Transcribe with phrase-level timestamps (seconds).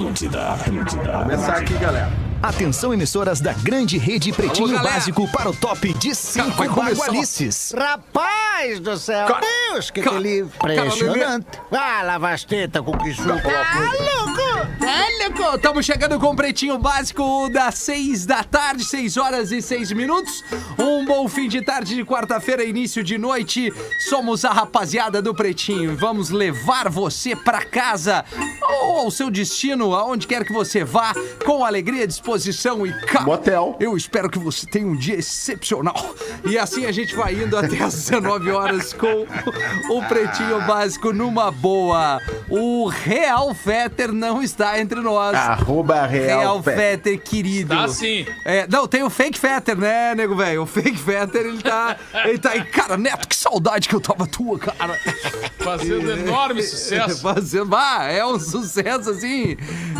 [0.00, 1.12] Atlântida, Atlântida.
[1.22, 2.12] Começar aqui, galera.
[2.42, 4.90] Atenção, emissoras da grande rede Pretinho galera.
[4.94, 7.04] Básico para o top de cinco começar.
[7.06, 7.74] bagualices.
[7.76, 11.46] Rapaz do céu, Ca- Deus, que ca- ele impressionante.
[11.70, 13.30] Vai lavar as tetas com que suco.
[13.30, 14.84] Ah, louco!
[14.84, 15.56] É, louco!
[15.56, 20.44] Estamos chegando com o Pretinho Básico das 6 da tarde, 6 horas e 6 minutos.
[20.78, 23.72] Um bom fim de tarde de quarta-feira, início de noite.
[24.10, 28.24] Somos a rapaziada do Pretinho e vamos levar você pra casa
[28.68, 31.12] ou ao seu destino, aonde quer que você vá,
[31.44, 33.26] com alegria, disposição e calma.
[33.26, 33.76] Motel.
[33.80, 36.14] Eu espero que você tenha um dia excepcional.
[36.44, 39.26] E assim a gente vai indo até as 19 horas com
[39.90, 42.20] o Pretinho Básico numa boa.
[42.48, 45.34] O Real Fetter não está entre nós.
[45.34, 46.76] Arroba Real Real Pé.
[46.76, 47.74] Fetter, querido.
[47.74, 48.26] Tá sim.
[48.44, 50.62] É, não, tem o Fake Fetter, né, nego velho?
[50.62, 51.96] O Fake Fetter, ele tá.
[52.24, 52.64] Ele tá aí.
[52.64, 54.98] Cara, Neto, que saudade que eu tava tua, cara.
[55.58, 57.22] Fazendo enorme sucesso.
[57.22, 57.74] Fazendo.
[57.74, 59.56] Ah, é um sucesso assim.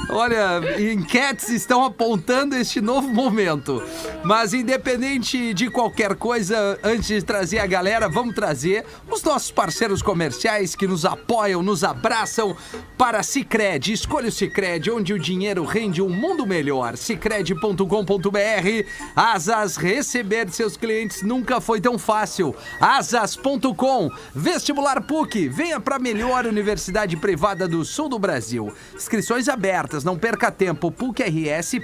[0.09, 0.61] Olha,
[0.93, 3.83] enquetes estão apontando este novo momento.
[4.23, 10.03] Mas independente de qualquer coisa, antes de trazer a galera, vamos trazer os nossos parceiros
[10.03, 12.57] comerciais que nos apoiam, nos abraçam
[12.97, 13.93] para Cicred.
[13.93, 16.97] Escolha o Cicred, onde o dinheiro rende um mundo melhor.
[16.97, 18.87] Cicred.com.br.
[19.15, 22.55] Asas, receber seus clientes nunca foi tão fácil.
[22.81, 24.11] Asas.com.
[24.35, 25.49] Vestibular PUC.
[25.49, 28.46] Venha para a melhor universidade privada do sul do Brasil.
[28.95, 30.91] Inscrições abertas, não perca tempo.
[30.91, 31.81] PUCRS.br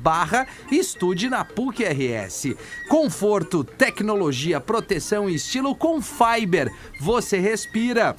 [0.00, 2.54] barra estude na PUC-RS.
[2.88, 6.72] Conforto, tecnologia, proteção e estilo com Fiber.
[7.00, 8.14] Você respira.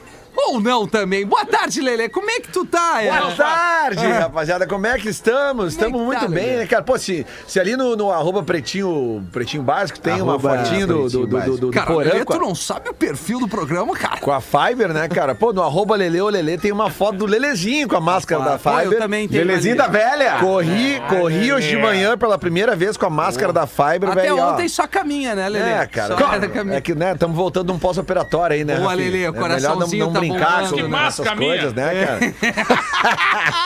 [0.46, 1.26] Ou não também.
[1.26, 2.08] Boa tarde, Lele.
[2.08, 3.02] Como é que tu tá?
[3.02, 3.10] é?
[3.10, 4.66] Boa tarde, rapaziada.
[4.66, 5.48] Como é que estamos?
[5.48, 6.56] Como é Estamos que muito tá, bem, Lelê?
[6.58, 6.82] né, cara?
[6.84, 11.08] Pô, se, se ali no, no arroba pretinho, pretinho básico tem uma Arroba fotinho do,
[11.08, 14.20] do, do, do, do Cara, Porã Lelê, tu não sabe o perfil do programa, cara.
[14.20, 15.34] com a Fiber, né, cara?
[15.34, 18.58] Pô, no arroba Lele ou Lele tem uma foto do Lelezinho com a máscara da
[18.58, 18.92] Pô, Fiber.
[18.92, 19.82] eu também tenho Belezinha ali.
[19.82, 20.38] da velha.
[20.38, 24.38] Corri, corri hoje de manhã pela primeira vez com a máscara da Fiber, Até velho.
[24.38, 24.52] ó.
[24.52, 25.68] ontem só caminha, né, Lele?
[25.68, 26.16] É, cara.
[26.16, 26.76] Só caminha.
[26.78, 28.76] É que, né, estamos voltando de um pós-operatório aí, né?
[28.76, 32.34] Boa, o É melhor não, coraçãozinho não tá brincar com essas coisas, né, cara?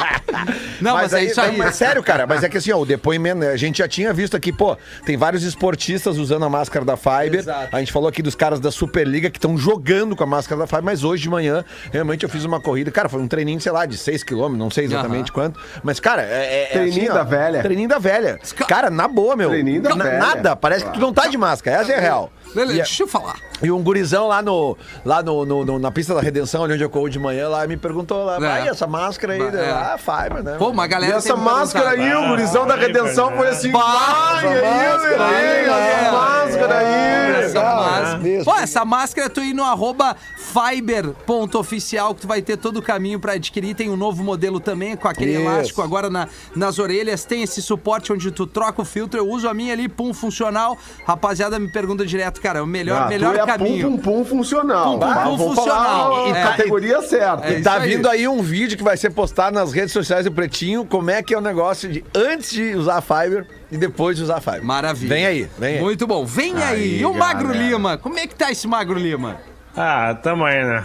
[0.81, 1.57] Não, mas, é isso aí.
[1.57, 4.37] mas sério, cara, mas é que assim, ó, o depoimento, a gente já tinha visto
[4.37, 7.41] aqui, pô, tem vários esportistas usando a máscara da Fiber.
[7.41, 7.69] Exato.
[7.75, 10.67] A gente falou aqui dos caras da Superliga que estão jogando com a máscara da
[10.67, 13.71] Fiber, mas hoje de manhã, realmente eu fiz uma corrida, cara, foi um treininho, sei
[13.73, 17.15] lá, de 6 km, não sei exatamente quanto, mas cara, é, é Treininho assim, ó,
[17.15, 17.63] da velha.
[17.63, 18.41] Treininho da velha.
[18.67, 19.51] Cara, na boa, meu.
[19.51, 20.19] Treininho da na- velha.
[20.19, 22.33] Nada, parece que tu não tá de máscara, essa é a real.
[22.55, 23.37] E deixa eu falar.
[23.63, 26.83] e um gurizão lá, no, lá no, no- no- na pista da Redenção, ali onde
[26.85, 28.41] eu corro de manhã, lá me perguntou lá, É.
[28.41, 29.65] vai, essa máscara aí, né?
[29.67, 29.71] é.
[29.71, 30.57] ah, Fiber, né?
[30.59, 31.17] Pô, uma E galera.
[31.17, 33.71] essa tem me máscara aí, o gurizão da redenção foi assim.
[33.73, 35.93] Vai, aí, máscara aí, Lelê, é.
[36.03, 37.43] essa máscara aí.
[37.45, 38.19] Essa máscara.
[38.19, 38.45] né?
[38.45, 43.19] Pô, essa máscara tu ir no arroba fiber.oficial que tu vai ter todo o caminho
[43.19, 43.75] pra adquirir.
[43.75, 45.41] Tem um novo modelo também com aquele Isso.
[45.43, 47.25] elástico agora na- nas orelhas.
[47.25, 49.19] Tem esse suporte onde tu troca o filtro.
[49.19, 50.77] Eu uso a minha ali, pum, funcional.
[51.07, 53.91] Rapaziada me pergunta direto, cara, o melhor, Ah, melhor tu é caminho.
[53.93, 54.93] Pum, pum, pum funcional.
[54.93, 56.25] Pum, pum, Ah, pum funcional.
[56.27, 56.43] a É.
[56.43, 57.47] categoria certa.
[57.47, 57.91] É E tá aí.
[57.97, 61.23] vindo aí um vídeo que vai ser postado nas redes sociais do Pretinho, como é
[61.23, 64.41] que é o negócio de antes de usar a Fiber e depois de usar a
[64.41, 64.65] Fiber.
[64.65, 65.09] Maravilha.
[65.15, 65.81] Vem aí, vem aí.
[65.81, 66.27] Muito bom.
[66.27, 66.63] Vem aí.
[66.63, 67.65] Aí, E o Magro galera.
[67.69, 67.97] Lima?
[67.99, 69.37] Como é que tá esse Magro Lima?
[69.77, 70.85] Ah, tamo aí, né?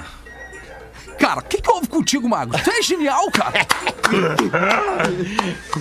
[1.20, 2.58] Cara, o que, que houve contigo, Magro?
[2.64, 3.66] Tu é genial, cara.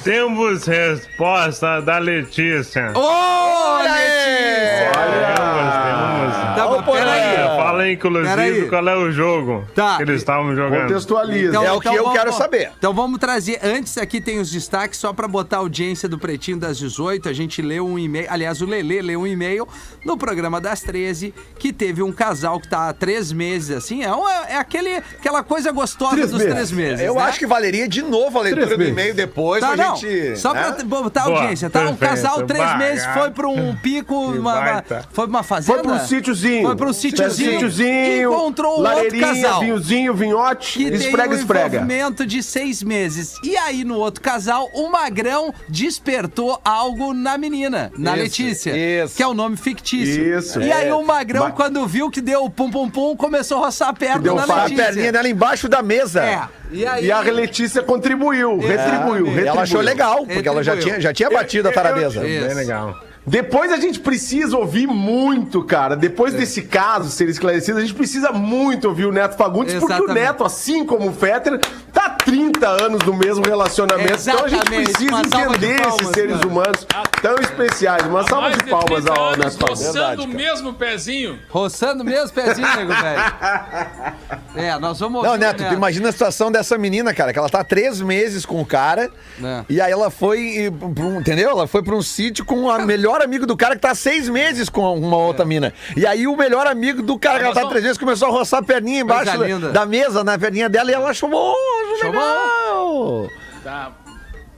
[0.02, 2.92] Temos resposta da Letícia.
[2.94, 4.92] Ô, Letícia!
[4.92, 6.56] Temos, temos.
[6.56, 7.40] Tá, peraí.
[7.40, 8.68] Eu Fala, inclusive, Peraí.
[8.68, 9.96] qual é o jogo Tá.
[9.96, 10.82] que eles estavam jogando.
[10.88, 11.56] Contextualiza.
[11.64, 12.70] É o que eu vamos- quero saber.
[12.78, 13.58] Então vamos trazer.
[13.62, 17.28] Antes aqui tem os destaques, só pra botar a audiência do Pretinho das 18.
[17.28, 18.26] A gente leu um e-mail.
[18.30, 19.66] Aliás, o Lelê leu um e-mail
[20.04, 24.02] no programa das 13 que teve um casal que tá há três meses, assim.
[24.04, 24.08] É,
[24.48, 26.54] é aquele, aquela coisa gostosa Três dos meses.
[26.54, 27.00] três meses.
[27.04, 27.22] Eu né?
[27.22, 29.96] acho que valeria de novo a leitura Três do e-mail depois Tá, pra não.
[29.96, 30.36] gente.
[30.38, 30.84] Só pra né?
[30.84, 31.80] botar a Boa, audiência, tá?
[31.88, 33.14] Um casal, três meses, ah.
[33.14, 35.74] foi pra um pico, uma, uma- foi pra uma fazenda.
[35.78, 36.66] Foi pra um sítiozinho.
[36.66, 37.50] Foi pra um sítiozinho.
[37.52, 38.32] Sítiozinho.
[38.32, 39.60] Encontrou um outro casal.
[39.60, 40.78] vinhozinho, vinhote.
[40.78, 41.66] que esprega, tem um esprega.
[41.76, 43.34] envolvimento de seis meses.
[43.42, 49.04] E aí, no outro casal, o Magrão despertou algo na menina, na Isso, Letícia.
[49.04, 49.16] isso.
[49.16, 50.38] Que é o nome fictício.
[50.38, 50.60] Isso.
[50.60, 50.94] E aí, É.
[50.94, 54.20] o Magrão, Ma- quando viu que deu pum pum pum, começou a roçar a perna
[54.20, 54.84] deu na A Letícia.
[54.84, 56.22] perninha dela embaixo da mesa.
[56.24, 56.42] É.
[56.70, 57.06] E aí.
[57.06, 59.46] E a Letícia contribuiu, retribuiu, retribuiu.
[59.46, 60.94] Ela achou legal, porque ela já Retribuiu.
[60.96, 62.26] tinha, já tinha batido a taradeza.
[62.26, 62.46] Isso.
[62.46, 62.98] Bem legal.
[63.26, 65.96] Depois a gente precisa ouvir muito, cara.
[65.96, 66.36] Depois É.
[66.38, 70.22] desse caso ser esclarecido, a gente precisa muito ouvir o Neto Fagundes, porque o Exatamente.
[70.24, 71.58] Neto, assim como o Fetter,
[71.92, 74.12] tá há 30 anos no mesmo relacionamento.
[74.22, 74.90] Então a gente Exatamente.
[74.92, 76.46] precisa Uma de entender palmas, esses seres cara.
[76.48, 76.86] humanos
[77.20, 78.06] tão especiais.
[78.06, 79.58] Uma Há salva de palmas 30 ao Neto Fagundes.
[79.86, 81.38] roçando Verdade, o mesmo pezinho.
[81.48, 83.22] Roçando mesmo pezinho, nego, velho.
[84.56, 87.38] É, nós vamos Não, ouvir o Neto, tu imagina a situação dessa menina, cara, que
[87.38, 89.10] ela tá há três meses com o cara
[89.42, 89.64] É.
[89.68, 91.50] e aí ela foi, um- entendeu?
[91.50, 94.28] Ela foi pra um sítio com o melhor amigo do cara que tá há seis
[94.28, 95.72] meses com uma outra mina.
[95.96, 98.60] E aí o melhor amigo do cara que ela tá três meses começou a roçar
[98.60, 101.54] a perninha embaixo da, da mesa, na perninha dela, e ela achou, oh,
[101.94, 103.30] Achou legal.
[103.62, 103.92] Tá.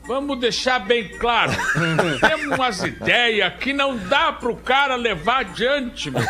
[0.09, 1.51] Vamos deixar bem claro.
[2.19, 6.23] Temos umas ideias que não dá pro cara levar adiante, meu.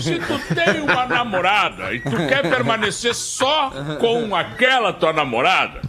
[0.00, 3.70] Se tu tem uma namorada e tu quer permanecer só
[4.00, 5.82] com aquela tua namorada,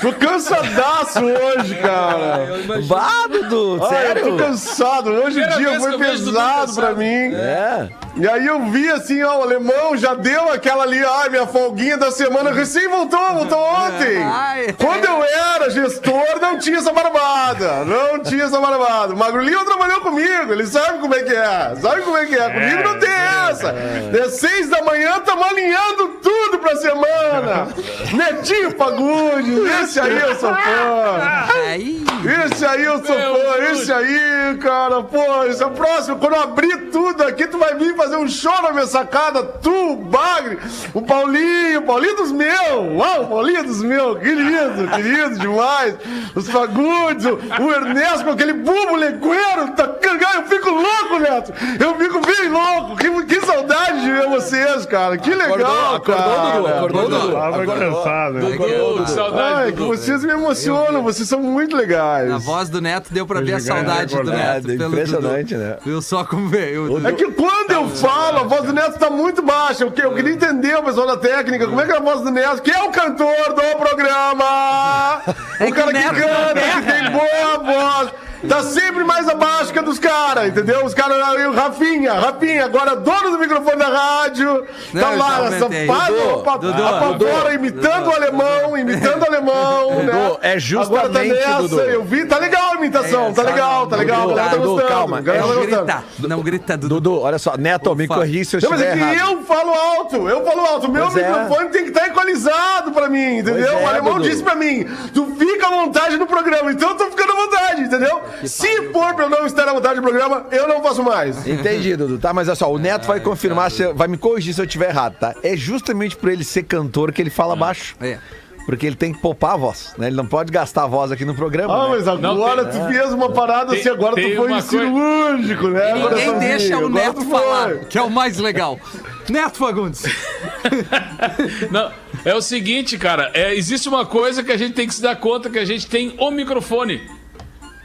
[0.00, 2.48] Tô cansadaço hoje, cara.
[2.86, 4.22] Bah, Dudu, Ai, eu sério?
[4.24, 5.10] tô cansado.
[5.10, 7.34] Hoje o dia foi eu pesado pra mim.
[7.34, 7.88] É.
[8.16, 11.96] E aí eu vi assim, ó, o alemão já deu aquela ali, ai, minha folguinha
[11.96, 14.22] da semana, recém voltou, voltou ontem.
[14.22, 14.72] Ai.
[14.78, 19.14] Quando eu era gestor, não tinha essa barbada, não tinha essa barbada.
[19.14, 22.50] O Magrulinho trabalhou comigo, ele sabe como é que é, sabe como é que é,
[22.50, 23.10] comigo não tem
[23.54, 23.68] essa.
[23.68, 27.68] É seis da manhã, tamo alinhando tudo pra semana.
[28.12, 31.46] Netinho Fagundes, esse aí eu sou fã.
[31.66, 32.04] Aí.
[32.46, 33.80] Esse aí eu sou Meu fã, Deus.
[33.80, 36.16] esse aí, cara, pô, esse é o próximo.
[36.16, 39.42] Quando eu abrir tudo aqui, tu vai vir fazer um show na minha sacada.
[39.42, 40.58] Tu, o Bagre,
[40.92, 42.96] o Paulinho, o Paulinho dos meus.
[42.96, 45.96] Uau, o Paulinho dos meus, querido, querido demais.
[46.34, 49.72] Os Fagundes, o, Ernesto com aquele bubo legueiro.
[49.76, 49.94] Tá,
[50.34, 51.52] eu fico louco, Neto.
[51.78, 52.96] Eu fico bem louco.
[52.96, 55.16] Que, que saudade de ver vocês, cara.
[55.18, 56.50] Que legal, acordou, cara.
[56.56, 57.32] Dudu, acordou, Dudu.
[57.32, 58.32] Tava cansado.
[58.34, 58.56] né?
[58.80, 59.86] Ô, que saudade, Ai, que Dudu.
[59.96, 62.30] vocês me emocionam, vocês são muito legais.
[62.30, 64.66] A voz do Neto deu pra ver a saudade do acordado.
[64.68, 64.78] Neto.
[64.78, 65.66] pelo Impressionante, Dudu.
[65.66, 65.76] né?
[65.84, 66.86] Viu só como veio.
[67.06, 67.16] É Dudu.
[67.16, 69.84] que quando eu falo, a voz do Neto tá muito baixa.
[69.84, 71.66] Eu, que- eu queria entender o pessoal da técnica.
[71.66, 72.62] Como é que é a voz do Neto?
[72.62, 75.22] Que é o cantor do programa!
[75.60, 78.10] É o que cara que Neto canta, que tem boa voz.
[78.48, 80.84] Tá sempre mais abaixo que a dos caras, entendeu?
[80.84, 85.40] Os caras, aí o Rafinha, Rafinha, agora dono do microfone da rádio, Não, tá lá,
[85.50, 88.10] Dudu, Dudu, apavora, Dudu, imitando Dudu.
[88.10, 90.36] o alemão, imitando o alemão, Dudu, né?
[90.42, 91.80] é Agora tá justamente, nessa, Dudu.
[91.80, 94.88] eu vi, tá legal a imitação, É, tá legal, tá legal, tá Dudu, gostando.
[94.88, 95.84] calma, a galera Não tá gostando.
[95.86, 96.94] grita, não grita, Dudu.
[96.94, 98.14] Dudu, olha só, Neto, me Ufa.
[98.14, 99.30] corri se eu Não, mas estiver é que errado.
[99.32, 100.88] eu falo alto, eu falo alto.
[100.90, 101.28] Meu Pois é.
[101.28, 103.54] microfone tem que estar equalizado pra mim, entendeu?
[103.72, 104.28] Pois é, o alemão Dudu.
[104.28, 107.82] disse pra mim: tu fica à vontade no programa, então eu tô ficando à vontade,
[107.82, 108.20] entendeu?
[108.44, 111.46] Se for pra eu não estar à vontade no programa, eu não faço mais.
[111.46, 112.18] Entendi, Dudu.
[112.18, 114.90] Tá, mas olha só, o Neto vai confirmar, se vai me corrigir se eu estiver
[114.90, 115.34] errado, tá?
[115.42, 117.94] É justamente por ele ser cantor que ele fala baixo.
[118.00, 118.18] É.
[118.66, 120.06] Porque ele tem que poupar a voz, né?
[120.06, 121.74] Ele não pode gastar a voz aqui no programa.
[121.74, 121.96] Ah, né?
[121.96, 125.86] mas agora tu fez uma parada Tem- assim, agora tu foi coisa- cirúrgico, né?
[125.92, 126.40] Ninguém coraçãozinho?
[126.40, 127.30] deixa o Agora Neto foi.
[127.40, 128.80] falar, que é o mais legal.
[129.28, 130.02] Neto Fagundes.
[131.70, 131.90] Não,
[132.24, 133.30] é o seguinte, cara.
[133.34, 135.86] É, existe uma coisa que a gente tem que se dar conta que a gente
[135.86, 137.02] tem o microfone.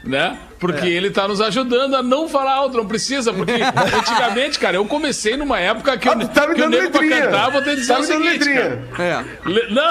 [0.02, 0.36] Né?
[0.58, 0.90] Porque É.
[0.90, 3.32] ele tá nos ajudando a não falar alto, não precisa.
[3.34, 3.52] Porque
[3.98, 7.22] antigamente, cara, eu comecei numa época que, Ah, eu, tá me que dando pra letrinha.
[7.26, 8.84] cantar, vou ter que dizer Tá o me seguinte, letrinha.
[8.98, 9.24] É.
[9.48, 9.90] Le- Não,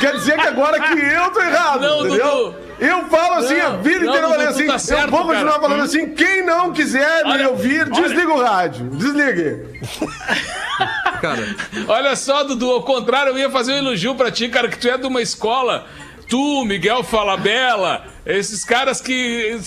[0.00, 2.26] Quer dizer que agora que eu tô errado, Não, entendeu?
[2.52, 2.66] Dudu.
[2.78, 5.10] Eu falo assim a Não, vida não, inteira, eu falei tu assim, tá eu certo,
[5.10, 5.62] vou continuar cara.
[5.62, 8.02] falando assim, quem não quiser me Olha, ouvir, olha.
[8.02, 9.78] desliga o rádio, desligue.
[11.22, 11.56] Cara,
[11.88, 14.88] Olha só, Dudu, ao contrário, eu ia fazer um elogio pra ti, cara, que tu
[14.88, 15.86] é de uma escola.
[16.28, 19.58] Tu, Miguel Falabella, esses caras que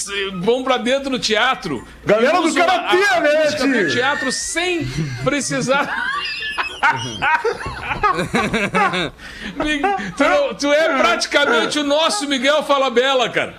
[0.42, 1.88] vão pra dentro do teatro.
[2.06, 2.98] Galera do Karatê,
[3.68, 4.86] né, teatro sem
[5.24, 5.90] precisar.
[10.18, 13.54] Tu, tu é praticamente o nosso Miguel Falabella, cara.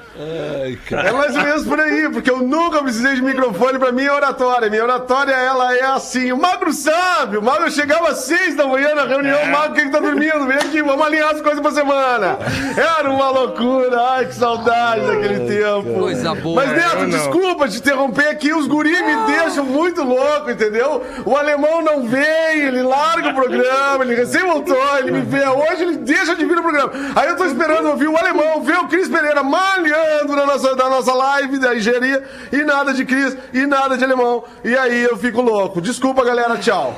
[0.90, 4.68] É mais ou menos por aí, porque eu nunca precisei de microfone pra minha oratória.
[4.68, 8.94] Minha oratória, ela é assim, o Magro sabe, o Magro chegava às seis da manhã
[8.94, 10.46] na reunião, o Magro, quem que tá dormindo?
[10.46, 12.38] Vem aqui, vamos alinhar as coisas pra semana.
[12.76, 16.00] Era uma loucura, ai, que saudade daquele tempo.
[16.00, 16.64] Coisa boa.
[16.64, 17.08] Mas, Neto, não.
[17.08, 21.02] desculpa te interromper aqui, os guri me deixam muito louco, entendeu?
[21.24, 25.82] O alemão não vem, ele larga o programa, ele recém voltou, ele me vê hoje,
[25.82, 26.92] ele deixa de vir no programa.
[27.16, 30.88] Aí eu tô esperando ouvir o alemão, ver o Cris Pereira malhando na nossa, na
[30.88, 34.44] nossa live da engenharia, e nada de Cris, e nada de alemão.
[34.64, 35.80] E aí eu fico louco.
[35.80, 36.94] Desculpa, galera, tchau.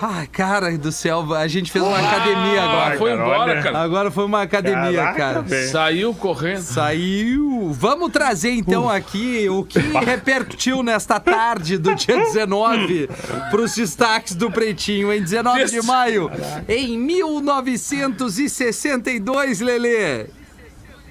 [0.00, 2.96] Ai, cara do céu, a gente fez uma academia agora.
[2.98, 3.78] foi embora, cara.
[3.78, 5.42] Agora foi uma academia, Caraca, cara.
[5.42, 5.70] velho.
[5.70, 6.62] Saiu correndo.
[6.62, 7.70] Saiu.
[7.72, 13.08] Vamos trazer então aqui o que repercutiu nesta tarde do dia 19
[13.50, 15.12] para os destaques do Pretinho.
[15.12, 16.30] Em 19 de maio,
[16.68, 20.26] em 1962, Lelê.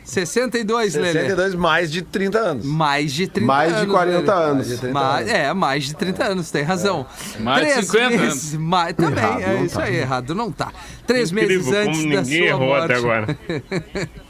[0.07, 1.11] 62, Lelê.
[1.11, 2.65] 62 mais de 30 anos.
[2.65, 3.91] Mais de 30 Mais de anos.
[3.93, 4.51] 40 Lelê.
[4.51, 4.81] anos.
[4.91, 7.05] Mais- é, mais de 30 anos, tem razão.
[7.41, 9.83] Mais de 50 meses, mais- também, Errado, é não isso tá.
[9.83, 10.71] aí, errado não tá.
[11.05, 12.83] Três meses Incrível antes como da ninguém sua errou morte.
[12.85, 13.37] até agora.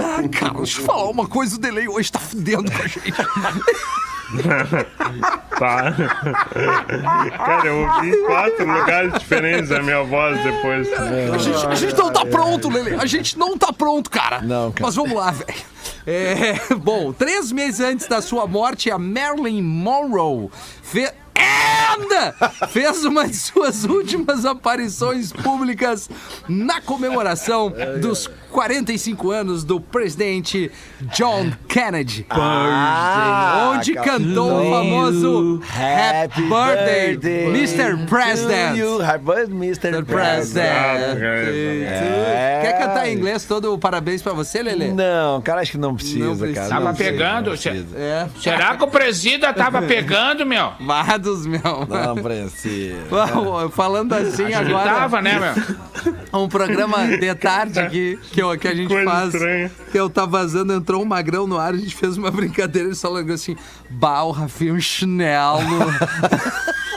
[0.00, 3.14] Ah, cara, deixa eu falar uma coisa, o delay hoje tá fudendo com a gente.
[5.58, 5.92] Tá.
[7.36, 10.88] Cara, eu ouvi em quatro lugares diferentes a minha voz depois.
[10.92, 12.94] A gente, a gente não tá pronto, Lele.
[12.94, 14.40] A gente não tá pronto, cara.
[14.40, 14.86] Não, cara.
[14.86, 15.58] Mas vamos lá, velho.
[16.06, 20.48] É, bom, três meses antes da sua morte, a Marilyn Monroe
[20.82, 21.12] fez.
[22.70, 26.08] Fez uma de suas últimas aparições públicas
[26.48, 30.70] na comemoração dos 45 anos do presidente
[31.14, 32.26] John Kennedy.
[32.30, 38.06] Ah, onde cantou o famoso Happy Birthday, Mr.
[38.06, 38.78] President.
[39.02, 39.88] Happy birthday, Mr.
[39.88, 40.04] Mr.
[40.04, 41.18] President.
[41.18, 41.88] President.
[41.88, 42.60] É.
[42.78, 44.88] Cantar em inglês todo o parabéns pra você, Lelê?
[44.92, 46.60] Não, cara, acho que não precisa, Não precisa.
[46.60, 46.68] cara.
[46.68, 47.98] Tava Não sei, pegando, cê- precisa.
[47.98, 48.28] É.
[48.40, 50.72] Será que o presida tava pegando, meu?
[50.80, 51.60] Mados, meu.
[51.88, 52.96] Não precisa.
[53.10, 56.40] Bom, Falando assim agora, Tava, né, meu?
[56.40, 59.34] um programa de tarde aqui que, eu- que a gente Coisa faz.
[59.34, 59.70] estranha.
[59.90, 62.94] Que eu tá vazando, entrou um magrão no ar, a gente fez uma brincadeira e
[62.94, 63.56] só falando assim:
[63.90, 65.60] Bah, o Rafinha, um chinelo.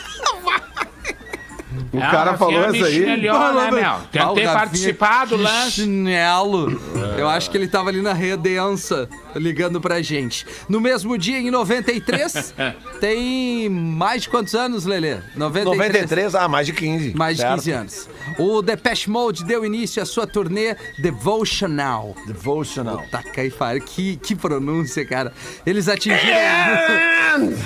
[1.93, 2.99] O cara falou isso aí.
[3.05, 3.85] Melhor, né, meu?
[3.85, 5.71] Ah, Tentei Rafinha, participar do lance.
[5.71, 6.81] Chinelo.
[7.17, 10.45] Eu acho que ele tava ali na redença ligando pra gente.
[10.69, 12.53] No mesmo dia, em 93,
[13.01, 15.17] tem mais de quantos anos, Lelê?
[15.35, 15.65] 93.
[15.65, 17.13] 93, ah, mais de 15.
[17.15, 17.55] Mais de certo.
[17.55, 18.09] 15 anos.
[18.37, 22.15] O Depeche Mode deu início à sua turnê Devotional.
[22.25, 23.03] Devotional.
[23.11, 23.79] Taca e fara.
[23.79, 25.33] Que, que pronúncia, cara.
[25.65, 26.21] Eles atingiram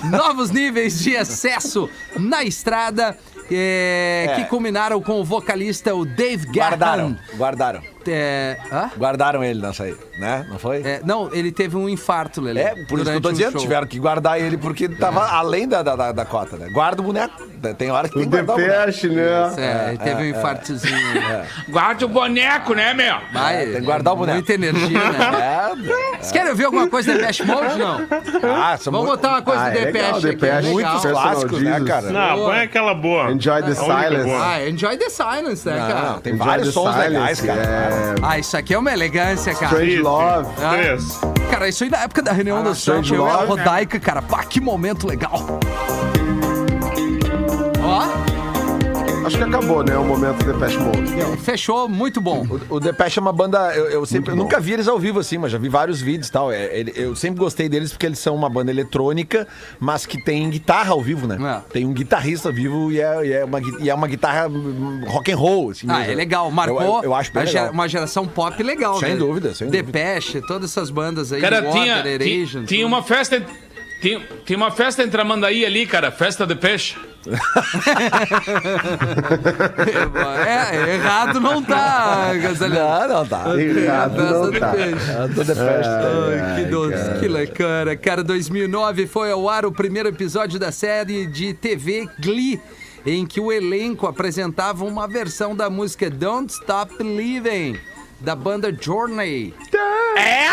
[0.09, 3.17] novos níveis de excesso na estrada.
[3.51, 4.35] É, É.
[4.35, 7.37] Que culminaram com o vocalista o Dave Guardaram, Gahan.
[7.37, 7.81] guardaram.
[8.07, 8.89] É, hã?
[8.97, 10.45] Guardaram ele nessa aí, né?
[10.49, 10.81] Não foi?
[10.83, 12.61] É, não, ele teve um infarto, Lelê.
[12.61, 13.61] É, por isso que eu durante tô um dizendo, show.
[13.61, 16.67] tiveram que guardar ele porque tava além da, da, da, da cota, né?
[16.71, 17.33] Guarda o boneco.
[17.77, 18.79] Tem hora que tem que guardar o boneco.
[18.79, 19.53] Depeche, né?
[19.57, 20.95] É, ele teve um infartozinho.
[21.69, 23.15] Guarda o boneco, né, meu?
[23.33, 24.37] Vai, tem que guardar o boneco.
[24.37, 25.25] Muita energia, né?
[25.65, 27.77] É, Vocês querem ouvir alguma coisa do Depeche Mode?
[27.77, 27.99] Não.
[28.55, 30.25] ah, são Vamos muito- botar uma coisa Ah, do é Depeche legal, aqui.
[30.27, 30.53] Depeche.
[30.53, 30.71] legal.
[30.73, 32.09] muitos clássicos, né, cara?
[32.11, 33.31] Não, põe aquela boa.
[33.31, 34.31] Enjoy the silence.
[34.31, 36.19] Ah, Enjoy the Silence, né, cara?
[36.21, 37.61] tem vários sons legais, cara.
[37.95, 38.15] É...
[38.21, 39.73] Ah, isso aqui é uma elegância, cara.
[39.73, 40.49] Strange Love.
[40.61, 41.49] Ah.
[41.49, 43.47] Cara, isso aí na época da reunião da Strange Sorte, eu era Love.
[43.47, 44.21] Rodaica, cara.
[44.21, 45.59] Pá, que momento legal.
[47.81, 48.34] Ó,
[49.25, 49.97] Acho que acabou, né?
[49.97, 51.37] O momento do Depeche Mode.
[51.41, 52.45] fechou, muito bom.
[52.69, 53.73] O Depeche é uma banda.
[53.75, 56.27] Eu, eu sempre, eu nunca vi eles ao vivo assim, mas já vi vários vídeos
[56.27, 56.51] e tal.
[56.51, 59.47] É, ele- eu sempre gostei deles porque eles são uma banda eletrônica,
[59.79, 61.37] mas que tem guitarra ao vivo, né?
[61.41, 61.71] É.
[61.73, 64.47] Tem um guitarrista ao vivo e é, e é uma, gui- e é uma guitarra
[64.47, 65.71] hum, rock and roll.
[65.71, 66.11] Assim, Ah, mesmo.
[66.11, 66.51] é legal.
[66.51, 67.63] Marcou Eu, eu, acho bem a legal.
[67.63, 69.15] gera- uma geração pop legal, Sem né?
[69.15, 69.83] dúvida, sem dúvida.
[69.83, 71.41] Depeche, todas essas bandas aí.
[71.41, 72.87] Cara, Water, tinha, tinha, tinha tudo.
[72.87, 73.43] uma festa.
[74.05, 76.11] Tinha, tinha uma festa em Tramandaí ali, cara.
[76.11, 76.95] Festa de peixe.
[80.45, 83.07] É, é, errado não tá, Gasolina.
[83.07, 83.59] Não, não tá.
[83.59, 84.71] Errado não Festa tá.
[84.71, 85.11] do peixe.
[85.11, 86.01] Eu tô de festa.
[86.43, 87.95] Ai, que doce, que lecana.
[87.95, 92.59] Cara, 2009 foi ao ar o primeiro episódio da série de TV Glee,
[93.05, 97.79] em que o elenco apresentava uma versão da música Don't Stop Believing,
[98.19, 99.53] da banda Journey.
[100.17, 100.47] É?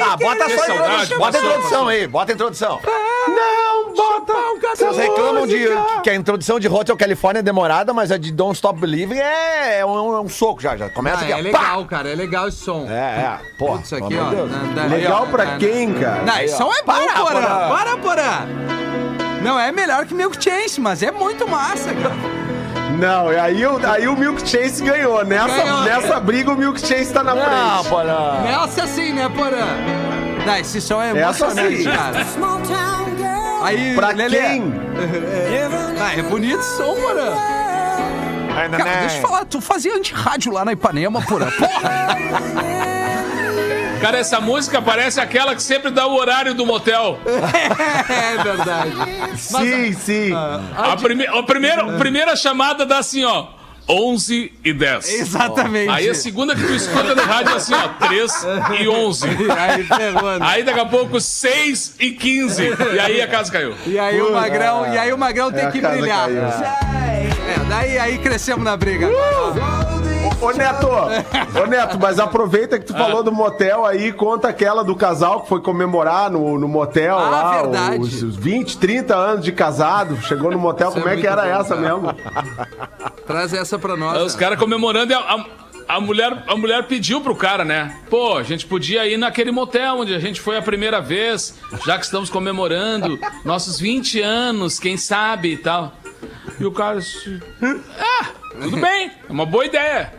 [0.00, 1.18] Ah, bota só introdução.
[1.18, 2.80] Bota a introdução aí, bota a introdução.
[3.28, 4.34] Não, bota.
[4.76, 5.68] Vocês reclamam de,
[6.02, 9.78] que a introdução de Hotel California é demorada, mas a de Don't Stop Believing é,
[9.80, 10.76] é um, é um soco já.
[10.76, 12.86] Já começa Ah, aqui, é legal, cara, é legal esse som.
[12.86, 12.92] Pá!
[12.92, 13.38] É, é.
[13.58, 14.30] Pô, Isso aqui, ó.
[14.46, 16.22] na- na- Legal ó, pra na- quem, cara?
[16.22, 17.14] Não, esse som é bom, Para.
[17.14, 17.68] Porã.
[17.68, 18.46] Para, Porã.
[19.42, 22.45] Não é melhor que Milk Chance, mas é muito massa, cara.
[22.98, 25.24] Não, e aí, o- aí o Milk Chase ganhou.
[25.24, 25.80] Nessa, Ganhou.
[25.82, 27.88] nessa briga o Milk Chase tá na Não, frente.
[27.90, 28.40] porra.
[28.42, 29.66] Nessa assim, né, Porã?
[30.46, 31.90] Não, esse som é Essa emocionante, sim.
[31.90, 32.26] cara.
[33.62, 34.74] Aí, Pra Lelê, quem?
[36.00, 37.32] Ah, é bonito esse som, Porã.
[38.78, 41.48] Cara, deixa eu falar, tu fazia anti-rádio lá na Ipanema, Porã.
[41.50, 42.16] Porra!
[44.00, 47.18] Cara, essa música parece aquela que sempre dá o horário do motel.
[47.26, 48.92] é verdade.
[49.36, 50.32] Sim, sim.
[50.76, 53.48] A, prime a, primeira, a primeira chamada dá assim, ó.
[53.88, 55.08] 11 e 10.
[55.20, 55.88] Exatamente.
[55.90, 57.88] Aí a segunda que tu escuta no rádio é assim, ó.
[58.08, 58.46] 3
[58.80, 59.28] e 11.
[59.28, 60.38] Aí né?
[60.40, 62.62] Aí daqui a pouco 6 e 15.
[62.94, 63.76] E aí a casa caiu.
[63.86, 66.26] E aí o Magrão, e aí o Magrão tem É, a que brilhar.
[66.26, 66.42] caiu.
[66.42, 69.08] É, daí aí crescemos na briga.
[70.40, 70.86] Ô Neto,
[71.62, 75.48] ô Neto, mas aproveita que tu falou do motel aí, conta aquela do casal que
[75.48, 77.98] foi comemorar no, no motel Ah, lá, verdade.
[77.98, 81.22] os, os 20, 30 anos de casado, chegou no motel, Isso é como é, que
[81.28, 81.80] muito era bom, essa cara.
[81.80, 82.14] mesmo?
[83.26, 84.18] Traz essa pra nós.
[84.18, 85.44] Aí Os caras comemorando e a, a,
[85.96, 87.98] a mulher, a mulher pediu pro cara, né?
[88.10, 91.54] Pô, a gente podia ir naquele motel onde a gente foi a primeira vez,
[91.86, 95.92] já que estamos comemorando nossos 20 anos, quem sabe e tal.
[96.60, 97.40] E o cara disse,
[97.98, 98.26] ah,
[98.60, 100.12] tudo bem, é uma boa ideia.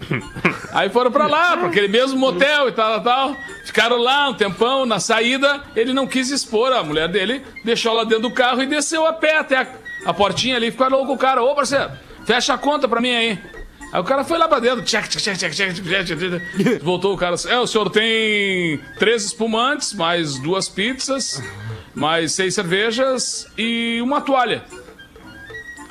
[0.71, 3.37] Aí foram pra lá, pra aquele mesmo motel e tal, tal, tal.
[3.65, 8.05] Ficaram lá um tempão, na saída, ele não quis expor a mulher dele, deixou ela
[8.05, 9.67] dentro do carro e desceu a pé até a,
[10.05, 11.91] a portinha ali, ficou louco o cara, ô parceiro,
[12.25, 13.39] fecha a conta pra mim aí.
[13.91, 16.79] Aí o cara foi lá pra dentro, tchac, tchac, tchac, tchac, tchac, tchac.
[16.83, 21.41] voltou o cara assim, é, o senhor tem três espumantes, mais duas pizzas,
[21.95, 24.63] mais seis cervejas e uma toalha.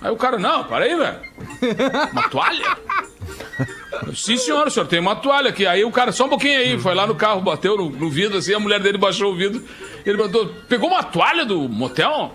[0.07, 1.21] Aí o cara, não, para aí, velho.
[2.13, 2.79] Uma toalha?
[4.15, 5.67] Sim, senhor, senhor tem uma toalha aqui.
[5.67, 8.39] Aí o cara, só um pouquinho aí, foi lá no carro, bateu no, no vidro
[8.39, 9.65] assim, a mulher dele baixou o vidro.
[10.05, 12.33] Ele mandou, pegou uma toalha do motel?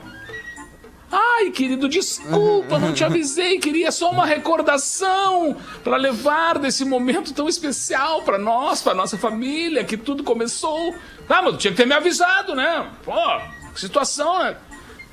[1.10, 7.48] Ai, querido, desculpa, não te avisei, queria só uma recordação para levar desse momento tão
[7.48, 10.94] especial para nós, para nossa família, que tudo começou.
[11.30, 12.86] Ah, mas tinha que ter me avisado, né?
[13.06, 13.14] Pô,
[13.74, 14.58] que situação, né?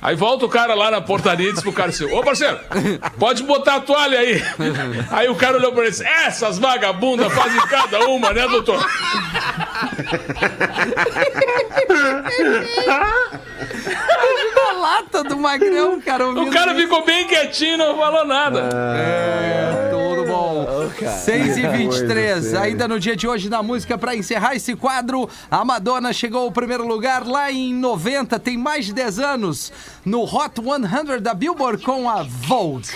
[0.01, 2.57] Aí volta o cara lá na portaria e diz pro cara assim: Ô parceiro,
[3.19, 4.41] pode botar a toalha aí.
[5.11, 8.85] Aí o cara olhou pra ele e disse: Essas vagabundas fazem cada uma, né, doutor?
[14.69, 16.29] A lata do Magrão, cara.
[16.29, 16.81] O cara isso.
[16.81, 18.69] ficou bem quietinho, não falou nada.
[18.95, 19.78] É,
[20.93, 21.17] tudo bom.
[21.17, 25.29] 6 e 23 Coisa ainda no dia de hoje na música pra encerrar esse quadro,
[25.49, 29.71] a Madonna chegou ao primeiro lugar lá em 90, tem mais de 10 anos,
[30.05, 32.87] no Hot 100 da Billboard com a Vogue.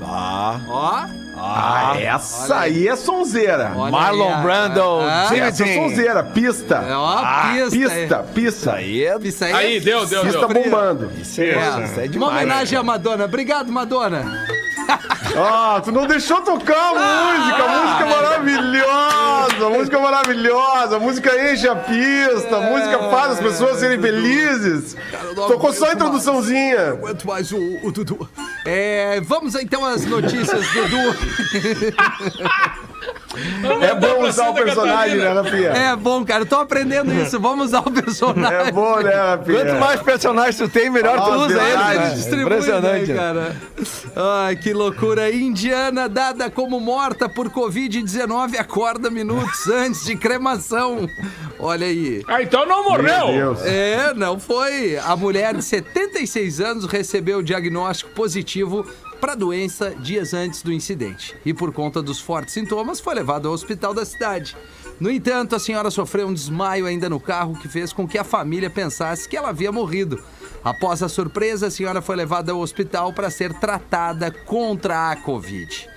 [0.00, 0.60] Ah.
[0.68, 3.72] Ó, Ah, essa aí é sonzeira.
[3.76, 6.74] olha Marlon aí, a- Brando, a- Jimmy Essa é sonzeira, pista.
[6.88, 7.22] É, ó,
[7.68, 7.70] pista.
[7.94, 8.72] Pista, pista.
[8.74, 10.62] Aí é, Isso aí, Aí, deu, deu, Pista deu.
[10.62, 11.10] bombando.
[11.20, 11.84] isso é, É.
[11.84, 12.32] isso é Uma demais.
[12.36, 13.24] homenagem à Madonna.
[13.24, 14.46] Obrigado, Madonna.
[15.40, 17.62] Ah, tu não deixou tocar a música.
[17.62, 19.66] A música é maravilhosa.
[19.66, 20.96] A música é maravilhosa.
[20.96, 22.56] A música enche a pista.
[22.56, 24.96] A música faz as pessoas serem felizes.
[25.36, 26.90] Tocou só a introduçãozinha.
[26.90, 28.28] Aguento mais o, o Dudu.
[28.64, 31.14] É, vamos então às notícias, Dudu.
[33.82, 35.68] É bom usar o personagem, né, Rafinha?
[35.70, 36.42] É bom, cara.
[36.42, 37.38] Eu tô aprendendo isso.
[37.38, 38.68] Vamos usar o personagem.
[38.68, 39.64] É bom, né, Rafinha?
[39.64, 42.10] Quanto mais personagens tu tem, melhor tu usa né?
[42.14, 43.12] Distribui, Impressionante.
[43.12, 43.56] né, cara?
[44.16, 45.30] Ai, que loucura.
[45.30, 51.08] Indiana dada como morta por Covid-19 acorda minutos antes de cremação.
[51.58, 52.22] Olha aí.
[52.28, 53.56] Ah, então não morreu.
[53.64, 54.96] É, não foi.
[54.98, 58.86] A mulher de 76 anos recebeu o diagnóstico positivo
[59.20, 61.36] para a doença dias antes do incidente.
[61.44, 64.56] E por conta dos fortes sintomas, foi levada ao hospital da cidade.
[65.00, 68.24] No entanto, a senhora sofreu um desmaio ainda no carro que fez com que a
[68.24, 70.22] família pensasse que ela havia morrido.
[70.64, 75.88] Após a surpresa, a senhora foi levada ao hospital para ser tratada contra a Covid.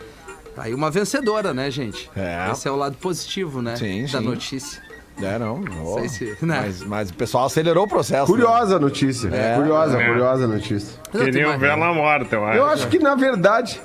[0.55, 2.09] Tá aí uma vencedora, né, gente?
[2.15, 2.51] É.
[2.51, 3.75] Esse é o lado positivo, né?
[3.75, 4.25] Sim, da sim.
[4.25, 4.90] notícia.
[5.23, 5.63] É, não.
[5.85, 5.99] ó.
[5.99, 6.61] Sei se- né?
[6.63, 8.21] mas, mas o pessoal acelerou o processo.
[8.21, 8.27] né?
[8.27, 9.29] Curiosa a notícia.
[9.55, 10.07] Curiosa, É.
[10.07, 10.99] curiosa a notícia.
[11.11, 12.57] Queriam ver ela morta, eu acho.
[12.57, 13.79] Eu acho que, na verdade,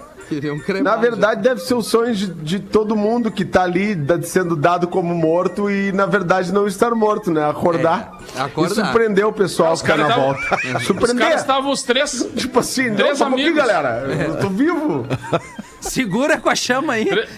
[0.82, 4.88] na verdade, deve ser o sonho de, de todo mundo que tá ali sendo dado
[4.88, 7.48] como morto e, na verdade, não estar morto, né?
[7.48, 8.10] Acordar.
[8.36, 8.72] É, acordar.
[8.72, 10.40] E surpreender o pessoal Os que tá na volta.
[10.50, 11.32] tavam- Os caras Surpreender.
[11.36, 12.28] estavam os três.
[12.34, 13.56] Tipo assim, não, Três pouquinho, amigos.
[13.66, 14.04] galera.
[14.28, 15.06] Eu tô vivo.
[15.80, 17.06] Segura com a chama aí.
[17.06, 17.28] Tre-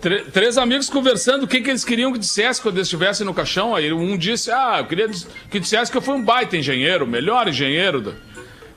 [0.00, 3.34] tre- três amigos conversando o que, que eles queriam que dissesse quando eles estivessem no
[3.34, 3.74] caixão.
[3.74, 5.08] Aí um disse: Ah, eu queria
[5.50, 8.12] que dissesse que eu fui um baita engenheiro, o melhor engenheiro da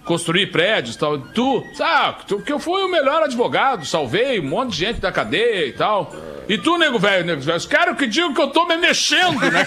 [0.03, 1.19] construir prédios e tal.
[1.19, 5.11] Tu, ah, tu- que eu fui o melhor advogado, salvei um monte de gente da
[5.11, 6.13] cadeia e tal.
[6.49, 9.65] E tu, nego velho, nego velho, quero que digam que eu tô me mexendo, né?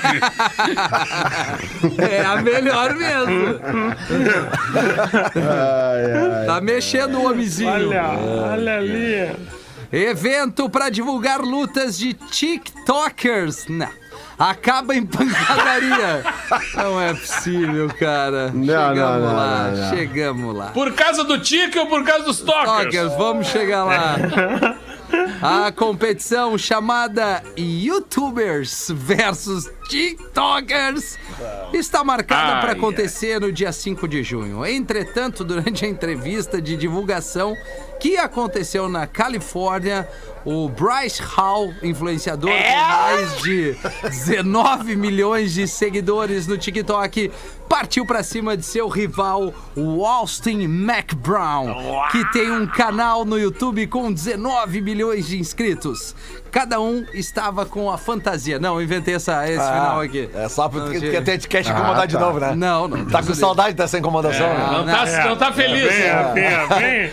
[2.11, 3.61] É a melhor mesmo.
[6.47, 7.71] Tá mexendo o homenzinho.
[7.71, 8.03] Olha,
[8.53, 9.33] olha ali.
[9.95, 13.69] Evento pra divulgar lutas de TikTokers.
[13.69, 13.89] Não.
[14.37, 16.25] Acaba em pancadaria.
[16.75, 18.51] Não é possível, cara.
[18.53, 19.97] Não, chegamos não, não, lá, não, não.
[19.97, 20.67] chegamos lá.
[20.71, 22.91] Por causa do Tique ou por causa dos Tokers?
[22.91, 24.17] TikTokers, vamos chegar lá.
[25.41, 31.19] A competição chamada YouTubers versus TikTokers
[31.73, 34.67] está marcada Ai, para acontecer no dia 5 de junho.
[34.67, 37.55] Entretanto, durante a entrevista de divulgação
[38.05, 40.07] que aconteceu na Califórnia,
[40.45, 47.33] o Bryce Hall, influenciador com mais de 19 milhões de seguidores no TikTok,
[47.67, 51.75] partiu para cima de seu rival, o Austin McBrown,
[52.13, 56.15] que tem um canal no YouTube com 19 milhões de inscritos.
[56.55, 58.61] Cada um estava com a fantasia.
[58.61, 60.31] Não, inventei essa, esse final aqui.
[60.33, 61.11] É só Não, porque gente.
[61.11, 62.21] que até te quer te incomodar de tá.
[62.21, 62.55] novo, né?
[62.55, 63.05] Não, não.
[63.07, 64.67] Tá com saudade dessa incomodação, né?
[64.71, 65.93] Não tá, não tá feliz.
[65.93, 67.11] Vem, Rafinha, vem.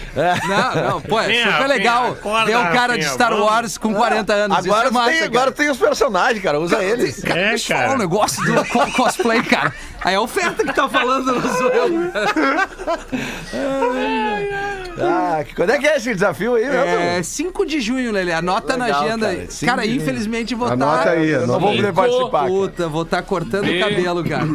[0.48, 3.48] Não, não, pô, é Vem, super legal acorda, ver um cara de Star vamos.
[3.48, 4.58] Wars com 40 anos.
[4.60, 6.60] Isso Agora, é tem, agora tem os personagens, cara.
[6.60, 7.24] Usa eles.
[7.24, 7.98] Cara, É, deixa eu falar cara.
[7.98, 9.74] um negócio do co- cosplay, cara.
[10.04, 12.12] Aí é a oferta que tá falando, não sou eu.
[15.04, 16.84] Ah, que- quando é que é esse desafio aí, mesmo?
[16.86, 18.34] É 5 de junho, Lelê.
[18.34, 19.28] Anota na Legal, agenda.
[19.36, 19.48] cara.
[19.66, 20.86] Cara, infelizmente vou estar.
[20.86, 22.40] Anota aí, não vou poder participar.
[22.40, 22.50] cara.
[22.52, 24.46] Puta, vou estar cortando o cabelo, cara.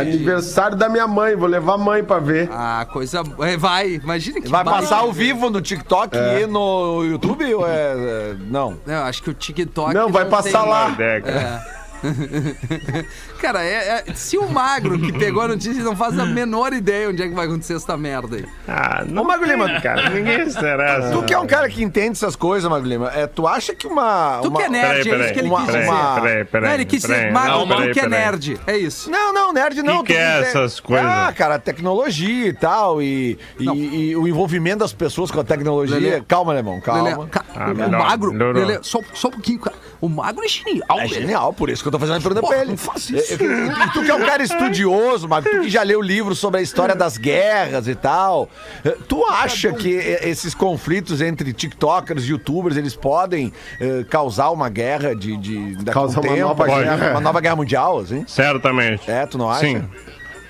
[0.00, 2.48] Aniversário da minha mãe, vou levar a mãe pra ver.
[2.52, 3.22] Ah, coisa.
[3.40, 4.80] é, Vai, imagina que Vai baita.
[4.80, 7.72] passar ao vivo no TikTok e no YouTube ou é.
[7.72, 8.78] é- Não.
[8.86, 9.94] Não, acho que o TikTok.
[9.94, 10.90] Não, vai passar tem- lá.
[10.90, 11.66] Ideia,
[13.40, 13.62] cara.
[13.64, 17.22] É- é- se o magro que pegou a notícia não faz a menor ideia onde
[17.22, 18.44] é que vai acontecer essa merda aí.
[18.68, 20.10] Ah, não Ô, Mago Lima, cara.
[20.10, 21.10] Ninguém se interessa.
[21.10, 23.86] Tu que é um cara que entende essas coisas, Mago Lima, é, tu acha que
[23.86, 24.38] uma.
[24.42, 24.58] Tu uma...
[24.60, 25.32] que é nerd, Peraí, é isso peraí.
[25.32, 25.92] que ele Uma- quis Peraí, dizer.
[25.94, 26.68] uma- peraí, peraí.
[26.68, 27.32] não, ele quis dizer peraí.
[27.32, 28.20] magro, Não, tu peraí, que é peraí.
[28.24, 28.60] nerd.
[28.66, 29.10] É isso.
[29.10, 30.02] Não, não, nerd não.
[30.04, 31.06] Que que tu é essas coisas?
[31.06, 33.64] Ah, cara, tecnologia e tal, e, e,
[34.10, 35.96] e o envolvimento das pessoas com a tecnologia.
[35.98, 36.20] Lelê.
[36.26, 37.02] Calma, alemão, calma.
[37.02, 38.32] Lelê, ca- Ah, o melhor, magro.
[38.52, 39.76] Lelê, só, só um pouquinho, cara.
[40.00, 42.52] O magro é genial, É genial, por isso que eu tô fazendo a pergunta Porra,
[42.54, 42.70] pra ele.
[42.72, 43.42] não faz isso.
[43.42, 46.38] Eu- eu- E tu que é um cara estudioso, Mago, tu que já leu livros
[46.38, 48.48] sobre a história das guerras e tal,
[48.84, 54.50] eh, tu acha que eh, esses conflitos entre tiktokers e youtubers, eles podem eh, causar
[54.50, 55.36] uma guerra de...
[55.36, 56.84] de daqui a um Causar uma nova Pode.
[56.84, 57.10] guerra.
[57.12, 58.24] Uma nova guerra mundial, assim?
[58.26, 59.10] Certamente.
[59.10, 59.60] É, tu não acha?
[59.66, 59.84] Sim.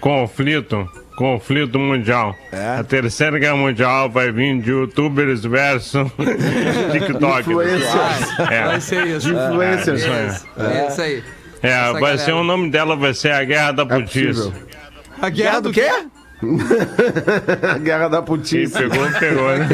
[0.00, 0.88] Conflito.
[1.16, 2.34] Conflito mundial.
[2.50, 2.78] É.
[2.80, 6.10] A terceira guerra mundial vai vir de youtubers versus
[6.92, 7.38] TikTokers.
[7.46, 8.36] Influencers.
[8.36, 9.28] Vai É, ser isso.
[9.30, 10.02] Influencers.
[10.04, 11.22] É isso aí.
[11.68, 12.18] É vai galera.
[12.18, 14.34] ser o nome dela, vai ser a Guerra da Putice.
[14.34, 14.52] possível.
[15.20, 15.88] A Guerra do quê?
[17.74, 18.72] A guerra da Quem putice.
[18.72, 19.66] pegou, pegou, né?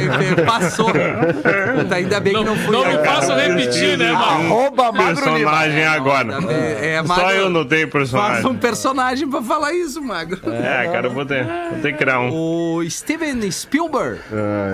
[0.46, 0.86] Passou.
[0.86, 4.54] Puta, ainda bem que não fui Não me façam repetir, né, mano?
[4.54, 5.50] Arroba Magro Lima.
[5.50, 6.36] Personagem agora.
[6.36, 8.46] Ainda bem- É, Só magro, eu não tenho personagem.
[8.46, 10.40] um personagem pra falar isso, magro.
[10.52, 12.30] É, cara, eu vou ter, vou ter que criar um.
[12.76, 14.20] O Steven Spielberg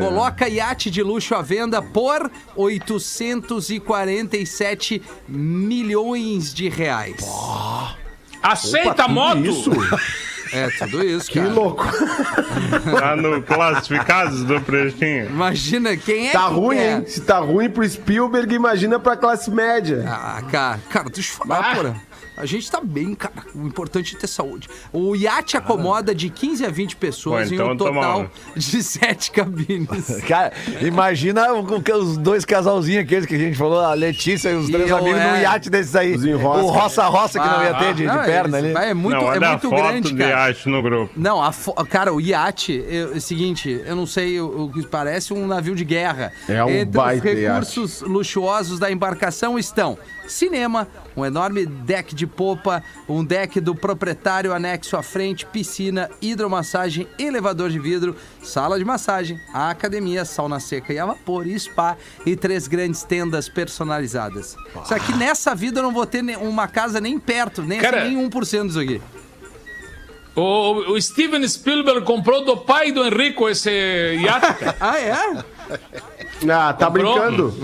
[0.00, 7.16] coloca iate de luxo à venda por 847 milhões de reais.
[8.42, 9.38] Aceita a moto?
[9.44, 9.70] Isso?
[10.52, 11.52] É, tudo isso, Que cara.
[11.52, 11.84] louco.
[12.98, 15.26] Tá no classificados do Prestinho.
[15.26, 16.96] Imagina quem é Tá que ruim, quer.
[16.98, 17.04] hein?
[17.06, 20.04] Se tá ruim pro Spielberg, imagina pra classe média.
[20.06, 21.74] Ah, cara, cara, deixa eu falar, Ah.
[21.76, 21.96] porra.
[22.36, 23.34] A gente tá bem, cara.
[23.54, 24.68] O importante é ter saúde.
[24.92, 29.30] O iate acomoda de 15 a 20 pessoas Pô, em então um total de 7
[29.30, 30.20] cabines.
[30.28, 34.90] Cara, imagina os dois casalzinhos aqueles que a gente falou, a Letícia e os três
[34.90, 35.30] eu, amigos é.
[35.32, 36.14] num iate desses aí.
[36.34, 38.72] O roça-roça que não ia ter de, de Não, perna ali.
[38.74, 40.48] É muito, Não, é muito grande, de cara.
[40.48, 41.12] iate no grupo.
[41.16, 44.86] Não, a fo- cara, o iate, eu- é o seguinte, eu não sei o, que
[44.86, 46.32] parece um navio de guerra.
[46.48, 50.86] É um Entre baita os recursos luxuosos da embarcação estão cinema,
[51.16, 57.70] um enorme deck de popa, um deck do proprietário anexo à frente, piscina, hidromassagem, elevador
[57.70, 62.66] de vidro, sala de massagem, academia, sauna seca e a vapor, e spa e três
[62.66, 64.56] grandes tendas personalizadas.
[64.84, 68.16] Só que nessa vida eu não vou ter uma casa nem perto, nem, Cara- assim,
[68.16, 69.00] nem 1% disso aqui.
[70.34, 74.64] O, o Steven Spielberg comprou do pai do Henrico esse iate.
[74.78, 75.55] Ah, é?
[76.48, 77.14] Ah, tá Comprou?
[77.14, 77.54] brincando?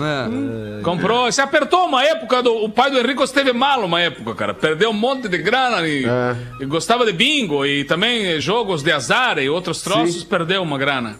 [0.79, 0.81] É.
[0.81, 4.53] Comprou, se apertou uma época, do, o pai do Henrico esteve mal uma época, cara.
[4.53, 6.35] Perdeu um monte de grana e, É.
[6.59, 10.25] e gostava de bingo e também jogos de azar e outros troços, Sim.
[10.27, 11.17] perdeu uma grana.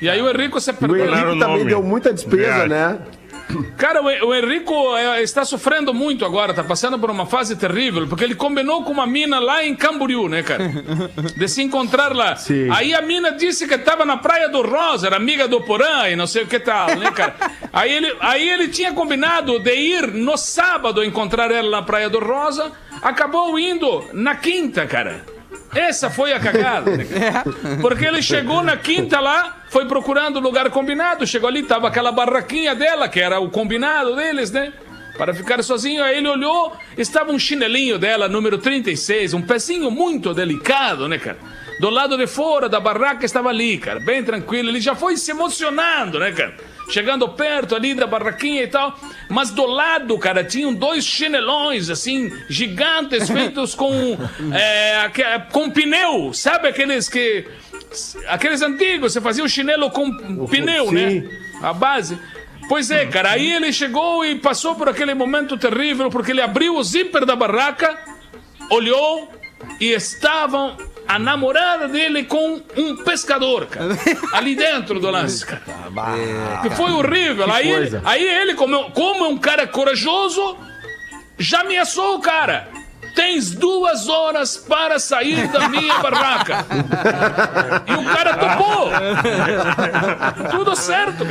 [0.00, 0.96] E aí o Henrico se O apertou.
[0.96, 2.68] Era Henrique o também deu muita despesa, Verdade.
[2.70, 2.98] né?
[3.76, 8.24] Cara, o, Henrico é, está sofrendo muito agora, tá passando por uma fase terrível, porque
[8.24, 10.64] ele combinou com uma mina lá em Camboriú, né, cara?
[11.36, 12.36] De se encontrar lá.
[12.36, 12.70] Sim.
[12.70, 16.16] Aí a mina disse que estava na Praia do Rosa, era amiga do Porã e
[16.16, 17.34] não sei o que tal, né, cara?
[17.72, 22.20] Aí ele, aí ele tinha combinado de ir no sábado encontrar ela na Praia do
[22.20, 22.70] Rosa,
[23.02, 25.33] acabou indo na quinta, cara.
[25.74, 26.90] Essa foi a cagada.
[27.04, 27.44] cara?
[27.80, 32.12] Porque ele chegou na quinta lá, foi procurando o lugar combinado, chegou ali, tava aquela
[32.12, 34.72] barraquinha dela, que era o combinado deles, né?
[35.16, 40.34] Para ficar sozinho, aí ele olhou, estava um chinelinho dela, número 36, um pezinho muito
[40.34, 41.38] delicado, né, cara?
[41.80, 44.68] Do lado de fora da barraca estava ali, cara, bem tranquilo.
[44.68, 46.54] Ele já foi se emocionando, né, cara?
[46.88, 48.98] Chegando perto ali da barraquinha e tal.
[49.28, 53.92] Mas do lado, cara, tinham dois chinelões, assim, gigantes, feitos com,
[54.52, 55.08] é,
[55.50, 56.32] com pneu.
[56.32, 57.46] Sabe aqueles que.
[58.26, 60.94] Aqueles antigos, você fazia o chinelo com pneu, sim.
[60.94, 61.28] né?
[61.62, 62.18] A base.
[62.68, 66.76] Pois é, cara, aí ele chegou e passou por aquele momento terrível, porque ele abriu
[66.76, 67.96] o zíper da barraca,
[68.70, 69.30] olhou
[69.80, 73.96] e estavam a namorada dele com um pescador, cara.
[74.32, 75.62] Ali dentro do lance, cara.
[76.62, 77.50] Que foi horrível.
[77.50, 80.56] Aí ele, aí ele, como, como é um cara corajoso,
[81.38, 82.68] já ameaçou o cara.
[83.14, 86.66] Tens duas horas para sair da minha barraca.
[87.86, 88.90] E o cara topou.
[90.50, 91.24] Tudo certo.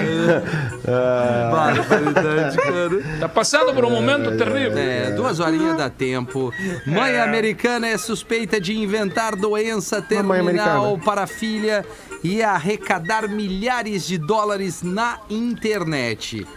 [1.51, 3.19] Barbaridade, cara.
[3.19, 4.77] Tá passando por um momento terrível.
[4.77, 6.53] É, duas horinhas dá tempo.
[6.85, 11.85] Mãe americana é suspeita de inventar doença terminal para a filha
[12.23, 16.47] e arrecadar milhares de dólares na internet.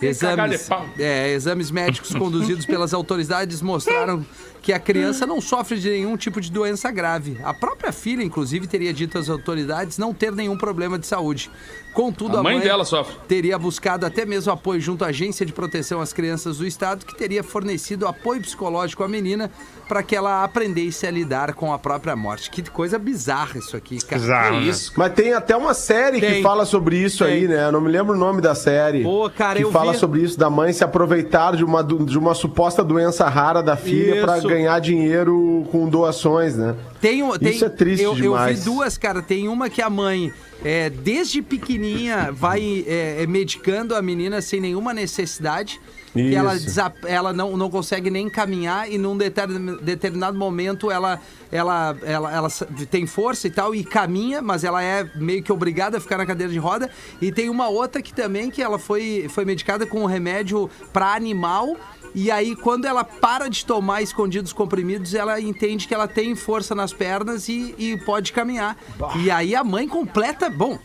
[0.00, 0.68] Exames,
[0.98, 4.26] é, exames médicos conduzidos pelas autoridades mostraram
[4.62, 7.36] que a criança não sofre de nenhum tipo de doença grave.
[7.42, 11.50] A própria filha, inclusive, teria dito às autoridades não ter nenhum problema de saúde.
[11.92, 13.14] Contudo, A a mãe dela sofre.
[13.28, 17.14] teria buscado até mesmo apoio junto à Agência de Proteção às Crianças do Estado, que
[17.14, 19.50] teria fornecido apoio psicológico à menina
[19.86, 22.48] para que ela aprendesse a lidar com a própria morte.
[22.50, 24.22] Que coisa bizarra isso aqui, cara.
[24.22, 24.66] Bizarro, Que né?
[24.70, 24.92] isso.
[24.96, 26.34] Mas tem até uma série Tem.
[26.36, 27.34] que fala sobre isso Tem.
[27.34, 27.66] aí, né?
[27.66, 29.02] Eu não me lembro o nome da série.
[29.02, 29.98] Pô, cara, que eu fala vi.
[29.98, 34.14] sobre isso da mãe se aproveitar de uma, de uma suposta doença rara da filha
[34.16, 34.24] Isso.
[34.52, 36.74] Ganhar dinheiro com doações, né?
[37.00, 38.58] Tem, um- tem, Isso é triste eu, demais.
[38.58, 39.20] Eu vi duas, cara.
[39.22, 40.32] Tem uma que a mãe,
[40.64, 45.80] é, desde pequenininha, vai é, é, medicando a menina sem nenhuma necessidade.
[46.14, 46.66] Ela, Isso.
[46.66, 49.48] desa- ela não, não consegue nem caminhar e num deter-
[49.80, 51.18] determinado momento ela,
[51.50, 52.48] ela, ela, ela
[52.90, 56.26] tem força e tal e caminha, mas ela é meio que obrigada a ficar na
[56.26, 56.90] cadeira de roda.
[57.18, 61.14] E tem uma outra que também que ela foi, foi medicada com um remédio para
[61.14, 61.74] animal
[62.14, 66.74] e aí, quando ela para de tomar escondidos comprimidos, ela entende que ela tem força
[66.74, 68.76] nas pernas e, e pode caminhar.
[69.16, 70.48] E aí a mãe completa.
[70.50, 70.78] Bom,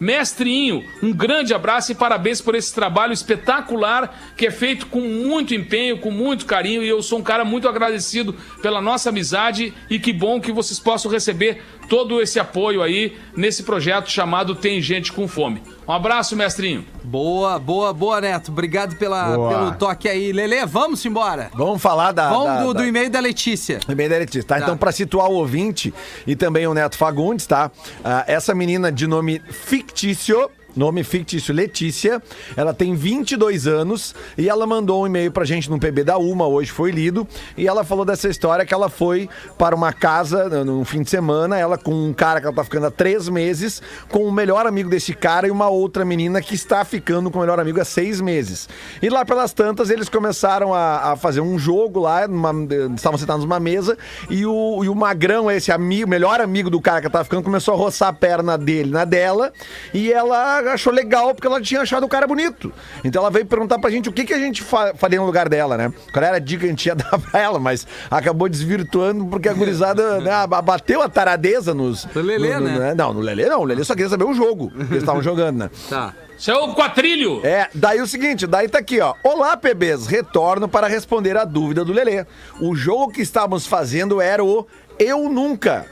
[0.00, 5.54] Mestrinho, um grande abraço e parabéns por esse trabalho espetacular que é feito com muito
[5.54, 6.82] empenho, com muito carinho.
[6.82, 10.78] E eu sou um cara muito agradecido pela nossa amizade e que bom que vocês
[10.78, 15.62] possam receber todo esse apoio aí nesse projeto chamado Tem Gente com Fome.
[15.88, 16.84] Um abraço, mestrinho.
[17.04, 18.50] Boa, boa, boa, Neto.
[18.50, 19.48] Obrigado pela, Boa.
[19.50, 20.32] pelo toque aí.
[20.32, 21.48] Lele, vamos embora.
[21.54, 22.28] Vamos falar da.
[22.28, 23.78] Vamos da- do, da- do e-mail da Letícia.
[23.94, 24.56] Bem da Letícia, tá?
[24.56, 24.62] Tá.
[24.62, 25.94] Então, pra situar o ouvinte
[26.26, 27.70] e também o Neto Fagundes, tá?
[28.04, 30.50] Ah, essa menina de nome fictício.
[30.76, 32.22] Nome fictício Letícia,
[32.56, 36.46] ela tem 22 anos e ela mandou um e-mail pra gente no PB da Uma,
[36.46, 40.64] hoje foi lido, e ela falou dessa história que ela foi para uma casa no-
[40.76, 43.80] num fim de semana, ela com um cara que ela tá ficando há três meses,
[44.10, 47.40] com o melhor amigo desse cara e uma outra menina que está ficando com o
[47.40, 48.68] melhor amigo há seis meses.
[49.00, 52.52] E lá pelas tantas, eles começaram a, a fazer um jogo lá, numa-
[52.94, 53.96] estavam sentados numa mesa,
[54.28, 57.42] e o, e o Magrão, esse amigo, melhor amigo do cara que ela tava ficando,
[57.42, 59.52] começou a roçar a perna dele na dela,
[59.94, 62.72] e ela achou legal porque ela tinha achado o cara bonito.
[63.04, 65.48] Então ela veio perguntar pra gente o que, que a gente fa- faria no lugar
[65.48, 65.92] dela, né?
[66.12, 69.48] Qual era a dica que a gente ia dar pra ela, mas acabou desvirtuando porque
[69.48, 70.30] a gurizada né,
[70.64, 72.06] bateu a taradeza nos.
[72.14, 72.94] No Lelê, no- no- né?
[72.94, 73.60] Não, no Lelê não.
[73.60, 75.70] O Lelê só queria saber o jogo que eles estavam jogando, né?
[75.88, 76.14] Tá.
[76.38, 77.40] Seu quatrilho!
[77.46, 79.14] É, daí o seguinte, daí tá aqui, ó.
[79.24, 82.26] Olá, PBs, retorno para responder a dúvida do Lelê.
[82.60, 84.66] O jogo que estávamos fazendo era o
[84.98, 85.86] Eu Nunca.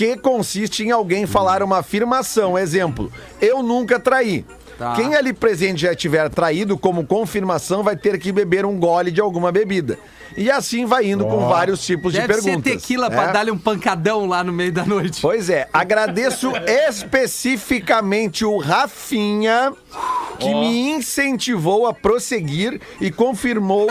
[0.00, 2.58] Que consiste em alguém falar uma afirmação.
[2.58, 4.46] Exemplo, eu nunca traí.
[4.78, 4.94] Tá.
[4.94, 9.20] Quem ali presente já tiver traído, como confirmação, vai ter que beber um gole de
[9.20, 9.98] alguma bebida.
[10.38, 12.72] E assim vai indo com vários tipos Deve de ser perguntas.
[12.80, 13.32] tequila pra É.
[13.32, 15.20] dar-lhe um pancadão lá no meio da noite.
[15.20, 16.50] Pois é, agradeço
[16.88, 19.72] especificamente o Rafinha,
[20.38, 23.86] que me incentivou a prosseguir e confirmou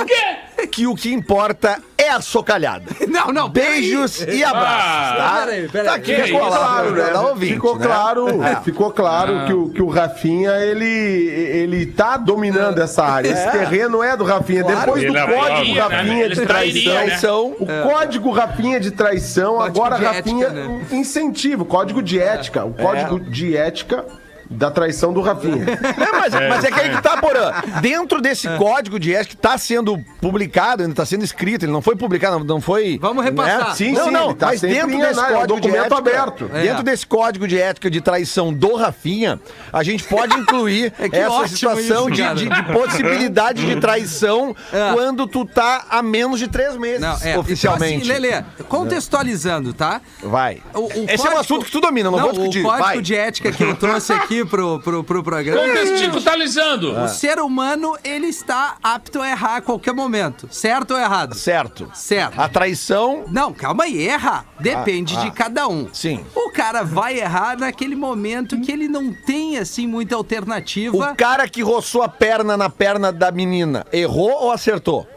[0.67, 2.85] que o que importa é a socalhada.
[3.07, 3.81] Não, não, peraí.
[3.81, 5.41] Beijos e abraços, tá?
[5.45, 5.87] Peraí, peraí.
[5.87, 6.39] Tá aqui Que a isso?
[6.39, 7.13] palavra Claro, né?
[7.13, 7.85] da ouvinte, ficou né?
[7.85, 8.27] claro,
[8.63, 13.29] ficou claro que, o, que o Rafinha, ele, ele tá dominando essa área.
[13.29, 14.63] Esse terreno é do Rafinha.
[14.63, 14.79] Claro.
[14.79, 15.81] Depois do Ele código né?
[15.81, 17.55] Rafinha de traição.
[17.59, 17.83] né?
[17.83, 20.85] O código Rafinha de traição, Código agora de Rafinha ética, né?
[20.91, 24.05] incentiva, o código de ética, o código de ética
[24.49, 25.65] da traição do Rafinha.
[25.97, 27.51] Não, mas, mas é que aí que tá, Porã.
[27.81, 31.81] Dentro desse código de ética que tá sendo publicado, ainda tá sendo escrito, ele não
[31.81, 32.97] foi publicado, não, não foi.
[32.99, 33.75] Vamos repassar.
[33.75, 35.85] Sim, não, sim, não, ele tá mas dentro desse análise, é um código de documento
[35.85, 36.49] ética, aberto.
[36.53, 36.61] É.
[36.63, 39.39] dentro desse código de ética de traição do Rafinha,
[39.71, 44.93] a gente pode incluir É essa situação isso, de, de- de possibilidade de traição É.
[44.93, 47.37] quando tu tá há menos de três meses, Não, é.
[47.37, 48.03] oficialmente.
[48.03, 50.01] Então, assim, Lelê, contextualizando, tá?
[50.23, 50.61] Vai.
[50.73, 52.59] O- o Esse é um código- assunto que tu domina, não, vou discutir.
[52.61, 53.01] O código Vai.
[53.01, 55.61] de ética que eu trouxe aqui pro, pro, pro programa.
[55.61, 56.95] Contextualizando.
[56.97, 57.05] Ah.
[57.05, 60.47] O ser humano, ele está apto a errar a qualquer momento.
[60.51, 61.35] Certo ou errado?
[61.35, 61.89] Certo.
[61.93, 62.39] Certo.
[62.39, 63.23] A traição.
[63.29, 64.45] Não, calma aí, erra.
[64.59, 65.31] Depende Ah, de ah.
[65.31, 65.87] cada um.
[65.93, 66.25] Sim.
[66.35, 70.95] O cara vai errar naquele momento que ele não tem, assim, muita alternativa.
[70.95, 75.07] O cara que roçou a perna na perna da menina, errou ou acertou?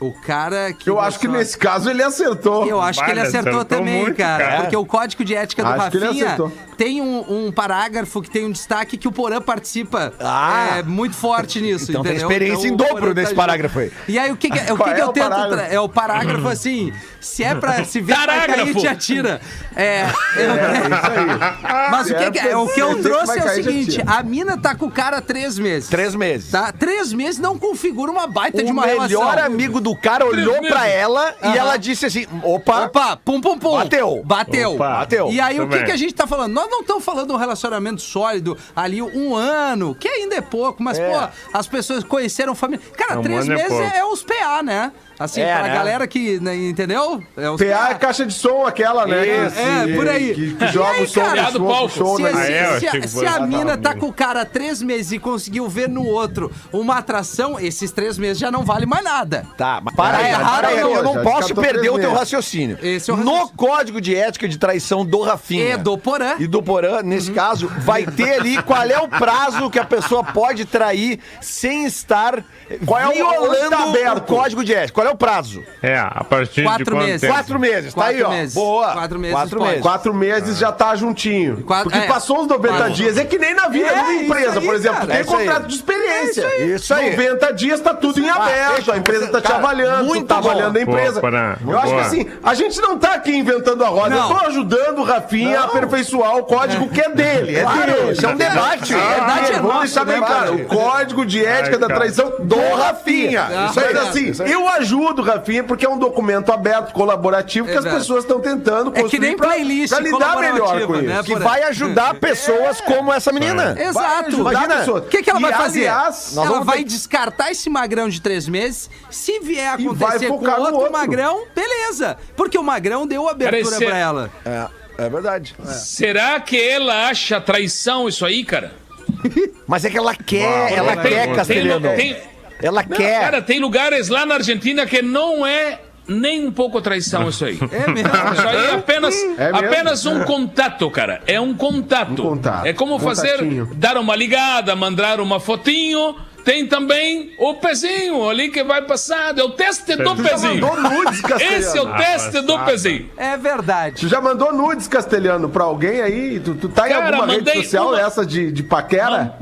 [0.00, 0.88] O cara que.
[0.88, 2.66] Eu acho que nesse caso ele acertou.
[2.66, 4.60] Eu acho que ele acertou acertou também, muito, cara, cara.
[4.62, 6.52] Porque o código de ética do Acho que ele Rafinha acertou.
[6.76, 10.76] tem um, um parágrafo que tem um destaque que o Porã participa Ah.
[10.78, 12.30] é, muito forte nisso, Então tem entendeu?
[12.30, 13.36] experiência em o dobro nesse junto.
[13.36, 13.92] parágrafo aí.
[14.06, 15.28] E aí, o que, que, o Qual que, que é eu o tento...
[15.28, 15.54] parágrafo?
[15.56, 18.80] tra- É o parágrafo assim, se é pra se ver vai cair, Parágrafo.
[18.80, 19.40] te atira.
[19.76, 20.04] É...
[20.36, 22.56] eu- Mas o que, que é?
[22.56, 25.58] O que eu trouxe é o seguinte, a mina tá com o cara há três
[25.58, 25.88] meses.
[25.88, 26.50] Três meses.
[26.50, 26.72] Tá?
[26.72, 29.44] Três meses não configura uma baita de O uma melhor relação.
[29.46, 30.96] amigo do cara olhou Três pra meses.
[30.96, 33.72] ela e ela disse assim: opa, Opa, pum, pum, pum.
[33.76, 34.22] Bateu.
[34.24, 34.74] Bateu.
[34.74, 34.88] Opa.
[34.98, 35.30] Bateu.
[35.30, 35.86] E aí, o que, Também.
[35.86, 36.52] que a gente tá falando?
[36.52, 40.82] Nós não estamos falando de um relacionamento sólido ali um ano, que ainda é pouco,
[40.82, 41.08] mas, É.
[41.10, 42.84] pô, as pessoas conheceram família.
[42.96, 43.82] Cara, Um três é meses pouco.
[43.96, 44.92] é, os PA, né?
[45.18, 45.74] Assim, É, pra né?
[45.74, 47.22] galera que, né, entendeu?
[47.36, 49.26] É os PA é caixa de som, aquela, né?
[49.46, 50.34] Isso, que- é, por aí.
[50.34, 51.88] Que, que joga aí, o som cara, do palco.
[51.88, 52.30] show Se, né?
[52.30, 52.78] se- Ah, é?
[52.80, 55.68] Se a, se foi- a mina tá, com o cara há três meses e conseguiu
[55.68, 59.44] ver no outro uma atração, esses três meses já não vale mais nada.
[59.56, 62.78] Tá, mas para aí, errado para aí, eu não Já posso perder o teu raciocínio.
[62.80, 63.56] Esse é o No raciocínio.
[63.56, 65.74] código de ética de traição do Rafinha.
[65.74, 66.34] E do Porã.
[66.38, 70.22] E do Porã, nesse caso, vai ter ali qual é o prazo que a pessoa
[70.22, 72.44] pode trair sem estar
[72.86, 74.20] Qual é o- violando tá o aberto?
[74.26, 74.92] código de ética.
[75.02, 75.62] Qual é o prazo?
[75.82, 77.20] É, a partir Quatro de quanto meses.
[77.20, 77.32] tempo?
[77.34, 78.36] Quatro meses, tá aí, Quatro ó.
[78.38, 78.54] meses.
[78.54, 78.92] Boa.
[78.92, 79.80] Quatro meses Quatro meses.
[79.82, 81.62] Quatro meses já tá juntinho.
[81.64, 82.08] Quatro- Porque é.
[82.08, 82.92] passou os 90 Quatro.
[82.94, 83.16] dias.
[83.18, 84.96] É que nem na vida, É, numa isso empresa, aí, por exemplo.
[84.98, 85.46] cara, tem é isso aí.
[85.46, 86.42] contrato de experiência.
[86.42, 86.74] É isso aí.
[86.74, 87.10] Isso aí.
[87.10, 88.74] 90 dias tá tudo em aberto.
[88.74, 90.48] deixa- A empresa tá te cara, avaliando, tu muito tá bom.
[90.50, 91.20] avaliando a empresa.
[91.20, 91.56] Boa.
[91.66, 92.02] Eu acho que Boa.
[92.02, 94.10] assim, a gente não tá aqui inventando a roda.
[94.14, 94.30] Não.
[94.30, 97.56] Eu tô ajudando o Rafinha a aperfeiçoar o código que é dele.
[97.56, 98.12] É Claro, dele.
[98.12, 98.94] isso é um debate.
[98.94, 100.54] Ah, verdade é vamos deixar bem claro.
[100.54, 103.48] O código de ética da traição do Rafinha.
[103.70, 103.94] Isso aí.
[103.94, 107.96] Mas assim, eu ajudo, Rafinha, porque é um documento aberto, colaborativo, que as Exato.
[107.96, 111.06] pessoas estão tentando É que construir nem pra, playlist pra lidar melhor com colaborativa, isso.
[111.06, 111.22] né?
[111.24, 113.74] Que vai ajudar pessoas como essa menina.
[113.74, 114.26] Vai Exato.
[114.28, 115.04] ajudar Imagina, pessoas.
[115.04, 115.88] O que, que ela E, vai fazer?
[115.88, 118.90] aliás, nós ela vamos vai ter- descartar esse magrão de três meses.
[119.10, 120.92] Se vier E acontecer com focar no outro, outro.
[120.92, 122.16] magrão, beleza.
[122.36, 124.30] Porque o magrão deu abertura esse- pra ela.
[124.44, 124.66] É,
[125.04, 125.54] é verdade.
[125.64, 128.72] Será que ela acha traição isso aí, cara?
[129.66, 131.88] Mas é que ela quer, ela Tem- quer, tem- Castelhano.
[131.96, 132.16] tem-
[132.62, 133.20] Ela quer.
[133.20, 137.58] Cara, tem lugares lá na Argentina que não é nem um pouco traição isso aí.
[137.70, 138.08] É mesmo.
[138.32, 141.20] Isso aí é apenas, É apenas um contato, cara.
[141.26, 142.12] É um contato.
[142.22, 142.66] Um contato.
[142.66, 143.70] É como fazer, Contatinho.
[143.74, 146.16] dar uma ligada, mandar uma fotinho.
[146.44, 149.36] Tem também o pezinho ali que vai passar.
[149.36, 150.60] É o teste do Tu já pezinho.
[150.66, 151.56] Mandou nudes, Castelhano.
[151.60, 153.10] Esse é o teste do pezinho.
[153.18, 154.00] É verdade.
[154.00, 156.40] Tu já mandou nudes, Castelhano, pra alguém aí?
[156.40, 159.34] Tu, tu tá em Cara, alguma rede social uma- essa de, de paquera?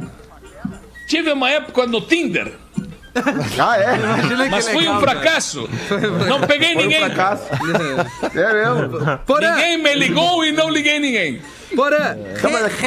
[1.07, 2.55] Tive uma época no Tinder,
[3.59, 3.97] Ah, é?
[4.51, 5.69] Mas fui legal, um fracasso.
[6.29, 7.01] Não peguei Foi um ninguém.
[7.01, 7.45] fracasso.
[8.35, 9.19] É mesmo.
[9.27, 11.41] Porã, Ninguém me ligou e não liguei ninguém.
[11.75, 12.37] Porã, é-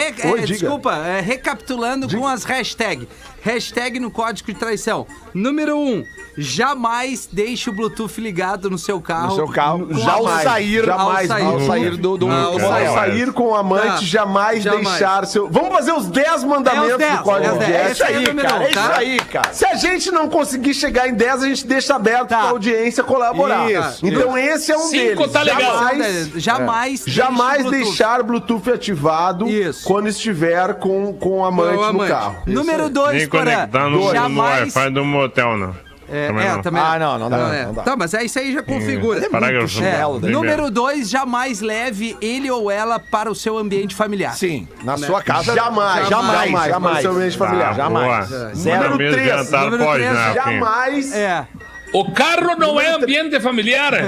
[0.08, 0.46] é, diga.
[0.46, 3.08] desculpa, é, recapitulando com as hashtags.
[3.42, 5.06] Hashtag no código de traição.
[5.34, 6.04] Número um,
[6.38, 9.28] jamais deixe o Bluetooth ligado no seu carro.
[9.30, 12.66] No seu carro, já ao a- sair, jamais, ao ao sair do, do, Ao do
[12.66, 12.94] Ao sair.
[12.94, 13.98] sair com o amante, Tá.
[14.02, 14.88] jamais, Jamais.
[14.88, 15.50] deixar seu.
[15.50, 17.70] Vamos fazer os 10 mandamentos É os 10, do código é de 10.
[17.72, 17.92] ética.
[17.92, 18.98] Esse aí é o número cara, um, é isso tá?
[18.98, 19.54] aí, cara.
[19.54, 22.40] Se a gente não conseguir chegar em 10, a gente deixa aberto Tá.
[22.40, 23.70] pra audiência colaborar.
[23.72, 25.32] Isso, então esse é um Cinco deles.
[25.32, 25.60] tá legal.
[25.80, 27.86] Jamais, Jamais, jamais deixe o Bluetooth.
[27.90, 29.84] deixar Bluetooth ativado Isso.
[29.86, 32.10] quando estiver com, com o amante, Com o no amante.
[32.12, 32.36] carro.
[32.46, 34.76] Número dois, Nem Porã, conectar no, no jamais...
[34.76, 35.89] Wi-Fi do motel, não.
[36.12, 36.62] É, Também é, não.
[36.62, 36.82] também.
[36.82, 37.66] Ah, não, não dá, é.
[37.66, 37.84] não dá.
[37.84, 39.30] Tá, mas é isso aí já configura.
[39.30, 39.66] Parágrafo.
[39.66, 44.34] É, chinelo, Tem número dois, jamais leve ele ou ela para o seu ambiente familiar.
[44.36, 45.54] Sim, na sua casa.
[45.54, 46.92] Jamais, jamais, jamais, jamais.
[46.92, 47.70] para o seu ambiente familiar.
[47.72, 48.30] Ah, Jamais.
[48.30, 48.54] boa.
[48.56, 48.76] Zero.
[48.90, 50.10] Número Número três, número né?
[50.12, 50.34] Rafinha?
[50.34, 51.14] Jamais.
[51.14, 51.48] É.
[51.92, 53.94] O carro não é ambiente familiar.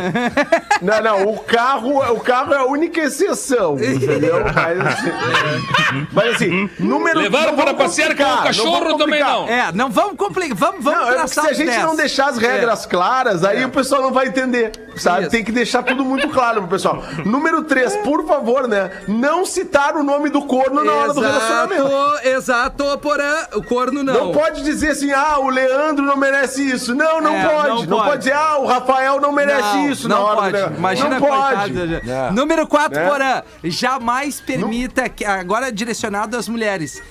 [0.81, 4.43] Não, não, o carro, o carro é a única exceção, entendeu?
[4.43, 9.19] Mas assim, mas, assim número Levar não para passear com o não cachorro vamos também
[9.19, 9.47] não.
[9.47, 10.57] É, não vamos complicar.
[10.57, 11.83] Vamos, vamos Não, é se a gente 10.
[11.83, 15.21] não deixar as regras claras, aí o pessoal não vai entender, sabe?
[15.21, 15.29] Isso.
[15.29, 17.03] Tem que deixar tudo muito claro pro pessoal.
[17.25, 18.89] Número 3, por favor, né?
[19.07, 21.85] Não citar o nome do corno na hora do relacionamento.
[22.23, 24.13] Exato, exato, porém, o corno não.
[24.13, 26.95] Não pode dizer assim, ah, o Leandro não merece isso.
[26.95, 27.43] Não, não É,
[27.75, 27.87] pode.
[27.87, 28.09] não Não, pode.
[28.09, 30.69] pode dizer, ah, o Rafael não merece Não, isso não na hora pode.
[30.73, 30.77] do.
[30.77, 31.73] Imagina, não pode.
[32.09, 32.31] É.
[32.31, 33.07] Número 4, Né?
[33.09, 33.41] Porã.
[33.63, 37.01] Jamais permita, que, agora direcionado às mulheres.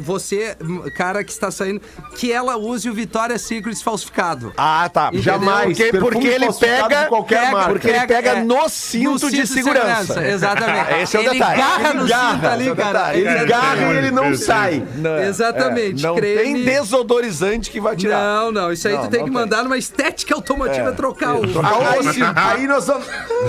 [0.00, 0.56] Você,
[0.96, 1.80] cara que está saindo,
[2.16, 4.52] que ela use o Victoria's Secret falsificado.
[4.56, 5.06] Ah, tá.
[5.08, 5.22] Entendeu?
[5.22, 5.76] Jamais.
[5.78, 7.02] Porque, porque ele pega.
[7.02, 7.70] de qualquer marca.
[7.72, 10.26] Porque ele pega é, no cinto de segurança.
[10.26, 10.94] Exatamente.
[11.02, 11.56] Esse é o ele detalhe.
[11.58, 12.92] garra Ele no garra, cinto ali, é cara.
[12.92, 13.20] detalhe.
[13.20, 14.86] Ele É, garra e ele não sai.
[14.96, 16.04] Não, Exatamente.
[16.04, 16.42] é, não creme.
[16.42, 18.18] tem desodorizante que vai tirar.
[18.20, 18.72] Não, não.
[18.72, 19.32] Isso aí Não, tu tem que tem.
[19.32, 21.42] mandar numa estética automotiva trocar o.
[21.44, 23.06] Aí, aí nós estamos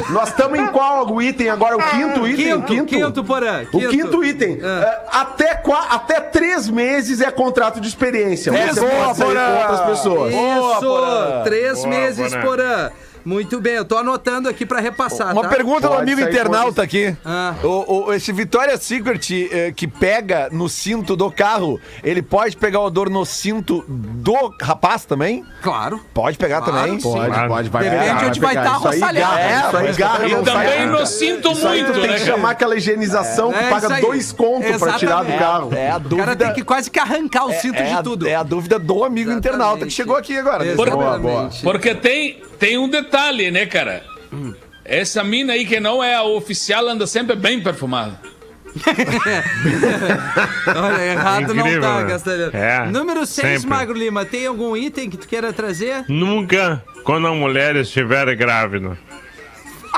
[0.09, 1.77] nós estamos em qual item agora?
[1.77, 2.61] O quinto item?
[2.61, 3.65] Quinto, quinto, Porã.
[3.71, 4.59] O quinto item.
[4.61, 8.51] É, até, qua- até três meses é contrato de experiência.
[8.51, 9.45] É, Você boa, pode sair Porã.
[9.45, 10.33] com outras pessoas.
[10.33, 10.79] Isso!
[10.79, 11.43] Porã.
[11.43, 12.41] Três Boa, meses, Porã.
[12.41, 12.91] Porã.
[13.25, 15.47] Muito bem, eu tô anotando aqui pra repassar, Uma tá?
[15.49, 17.15] pergunta do amigo internauta aqui.
[17.25, 17.55] Ah.
[17.63, 22.81] O, o- esse Victoria's Secret eh, que pega no cinto do carro, ele pode pegar
[22.81, 25.43] o odor no cinto do rapaz também?
[25.63, 25.99] Claro.
[26.13, 26.99] Pode pegar Claro, também?
[26.99, 27.11] sim.
[27.11, 27.47] Pode, Claro.
[27.49, 28.79] pode, vai Depende pegar, onde vai pegar.
[28.79, 30.99] tá Isso aí garra, É, isso aí garra, E não sai também nunca.
[30.99, 32.35] não sinto Isso aí tu muito, tem né, que cara?
[32.35, 34.01] chamar aquela higienização É, que paga isso aí.
[34.01, 35.39] dois contos pra tirar do Exatamente.
[35.39, 35.73] carro.
[35.73, 36.23] É a O dúvida.
[36.23, 38.27] cara tem que quase que arrancar o cinto é, de a, tudo.
[38.27, 39.47] é a dúvida do amigo Exatamente.
[39.55, 40.63] internauta que chegou aqui agora.
[40.63, 40.75] né?
[40.75, 41.49] Por- Boa, boa.
[41.63, 44.03] Porque tem, tem um detalhe, né, cara?
[44.83, 48.19] Essa mina aí que não é a oficial anda sempre bem perfumada.
[50.67, 52.09] Olha, errado Incrível, não tá, né?
[52.09, 52.51] Castelhano.
[52.53, 53.69] É, Número 6, sempre.
[53.69, 56.03] Magro Lima, tem algum item que tu queira trazer?
[56.09, 58.97] Nunca, quando a mulher estiver grávida.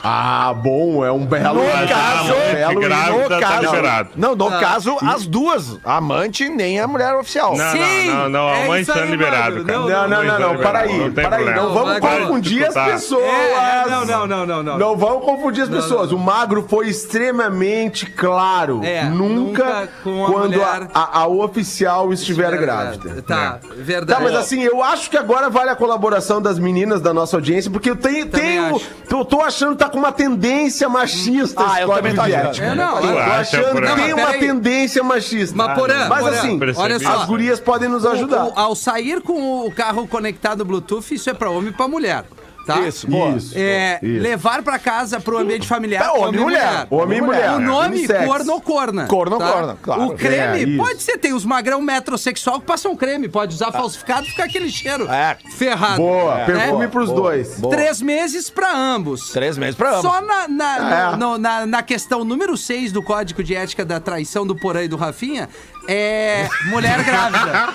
[0.10, 1.62] Ah, bom, é um belo.
[1.62, 4.10] No caso, amante belo- grávida no tá caso, liberado.
[4.16, 4.60] não, no Tá.
[4.60, 7.58] caso, as duas, a amante nem a mulher oficial.
[7.58, 9.66] Não, Sim, não, não, não, a é mãe isso está aí, liberado, Magro.
[9.66, 9.78] cara.
[9.80, 11.62] Não, Não, não, não, não, para aí, Não tem para aí, problema.
[11.68, 13.24] não vamos confundir as pessoas.
[13.26, 14.78] É, não, não, não, não, não.
[14.78, 16.12] Não vamos confundir as pessoas.
[16.14, 18.82] O magro foi extremamente claro.
[18.84, 23.22] É, nunca, nunca com a quando a, mulher- a- a oficial estiver grávida.
[23.22, 24.20] Tá, verdade.
[24.20, 27.70] Tá, mas assim, eu acho que agora vale a colaboração das meninas da nossa audiência,
[27.70, 28.80] porque eu tenho,
[29.10, 32.22] eu tô achando que tá com uma tendência machista Ah, esse eu código também tô
[32.22, 32.48] achando.
[32.50, 32.66] ética.
[32.68, 35.56] É, não, Eu tô achando que tem uma tendência machista.
[35.56, 37.10] Mas, Porã, Mas assim, olha só.
[37.22, 38.46] as gurias podem nos ajudar.
[38.46, 41.88] O- o- ao sair com o carro conectado Bluetooth, isso é pra homem e pra
[41.88, 42.24] mulher.
[42.68, 42.80] Tá?
[42.82, 43.36] Isso, boa.
[43.38, 43.54] Isso.
[43.58, 44.22] É, isso.
[44.22, 46.06] levar pra casa pro ambiente familiar.
[46.06, 46.88] É, homem e mulher.
[46.90, 47.52] Homem e mulher.
[47.54, 48.26] O nome Unissex.
[48.26, 49.08] corno-corna.
[49.08, 50.04] Corno-corna, claro.
[50.08, 53.28] O creme, É, pode ser, tem os magrão metrosexual que passam creme.
[53.28, 55.38] Pode usar falsificado e ficar aquele cheiro É.
[55.58, 55.98] ferrado.
[55.98, 56.46] Boa, né?
[56.46, 57.60] perfume pros boa, dois.
[57.60, 57.76] boa.
[57.76, 59.30] Três meses pra ambos.
[59.32, 60.02] Três meses pra ambos.
[60.02, 61.16] Só na, na, É.
[61.16, 64.84] no- no- na, na questão número 6 do Código de Ética da Traição do Porã
[64.84, 65.48] e do Rafinha,
[65.88, 67.70] é mulher grávida.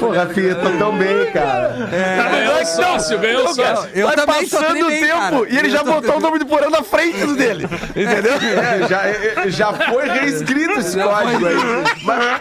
[0.00, 1.88] Pô, Rafinha, tô tão bem, cara.
[2.32, 3.90] Ganhou sócio, ganhou sócio.
[3.94, 5.36] Eu Vai também passando o tempo cara.
[5.50, 7.64] e ele Eu já botou o nome do Porã na frente do dele.
[7.94, 8.32] Entendeu?
[8.34, 11.56] É, já, é, já foi reescrito esse código aí.
[12.02, 12.40] Mas,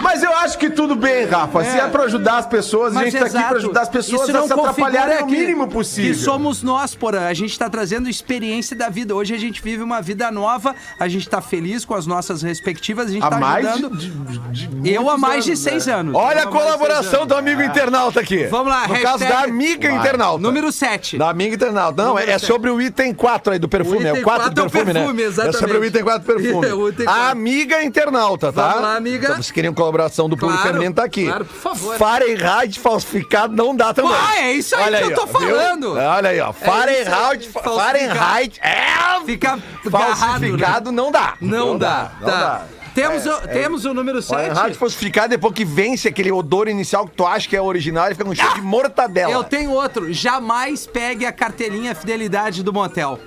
[0.00, 1.64] mas eu acho que tudo bem, Rafa.
[1.64, 4.28] Se é pra ajudar as pessoas, a Mas gente tá aqui pra ajudar as pessoas
[4.30, 6.12] a não se atrapalharem configura o mínimo possível.
[6.14, 7.26] Que somos nós, porã.
[7.26, 9.14] A gente tá trazendo experiência da vida.
[9.14, 13.08] Hoje a gente vive uma vida nova, a gente tá feliz com as nossas respectivas,
[13.08, 13.96] a gente Há tá mais ajudando.
[13.98, 15.94] de, de- de Eu há muitos mais de seis né?
[15.94, 16.14] anos.
[16.14, 18.44] Olha a há colaboração do amigo internauta aqui.
[18.46, 20.42] Vamos lá, No caso hashtag- da amiga internauta.
[20.42, 21.18] Número 7.
[21.18, 22.02] Da amiga internauta.
[22.02, 22.50] Não, Número é, é sete.
[22.50, 23.98] sobre o item 4 aí do perfume.
[24.04, 25.28] O é item o 4 do quatro é o perfume, perfume, né?
[25.28, 25.56] exatamente.
[25.56, 26.54] É sobre o item 4 do perfume.
[27.04, 28.68] É, a amiga internauta, tá?
[28.68, 29.28] Vamos lá, amiga.
[29.30, 31.26] Então, se queriam colaboração do público Claro, feminino, tá aqui.
[31.26, 31.96] claro, por favor.
[31.96, 34.12] Fahrenheit falsificado não dá também.
[34.14, 35.32] Ah, é isso aí que eu tô ó, viu?
[35.56, 35.92] falando.
[35.94, 36.52] Olha aí, ó.
[36.52, 41.34] Fahrenheit, isso aí, Fahrenheit é Fica agarrado, falsificado não dá.
[41.40, 42.40] Não, dá, não tá.
[42.40, 42.62] dá.
[42.94, 44.32] Temos, o, temos o número 7.
[44.32, 48.14] Fahrenheit falsificado depois que vence aquele odor inicial que tu acha que é original, ele
[48.14, 49.32] fica com cheiro de mortadela.
[49.32, 50.12] Eu tenho outro.
[50.12, 53.18] Jamais pegue a carteirinha fidelidade do motel.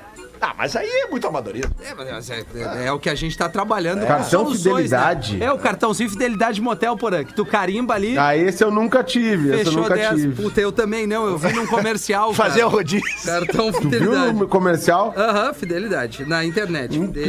[0.42, 1.72] Ah, mas aí é muito amadorismo.
[1.84, 4.02] É, mas é, é- é o que a gente tá trabalhando.
[4.02, 5.38] com Cartão soluções, fidelidade?
[5.38, 5.46] Né?
[5.46, 8.18] É o cartãozinho fidelidade motel, porã, que tu carimba ali.
[8.18, 9.54] Ah, esse eu nunca tive.
[9.56, 10.10] Esse eu nunca 10.
[10.22, 10.42] tive.
[10.44, 11.26] Puta, eu também não.
[11.28, 12.34] Eu vi num comercial.
[12.36, 13.04] Fazer o rodízio.
[13.26, 14.34] Cartão Tu viu fidelidade.
[14.34, 15.14] no comercial?
[15.18, 16.26] Aham, fidelidade.
[16.26, 16.98] Na internet.
[16.98, 17.24] Incrível,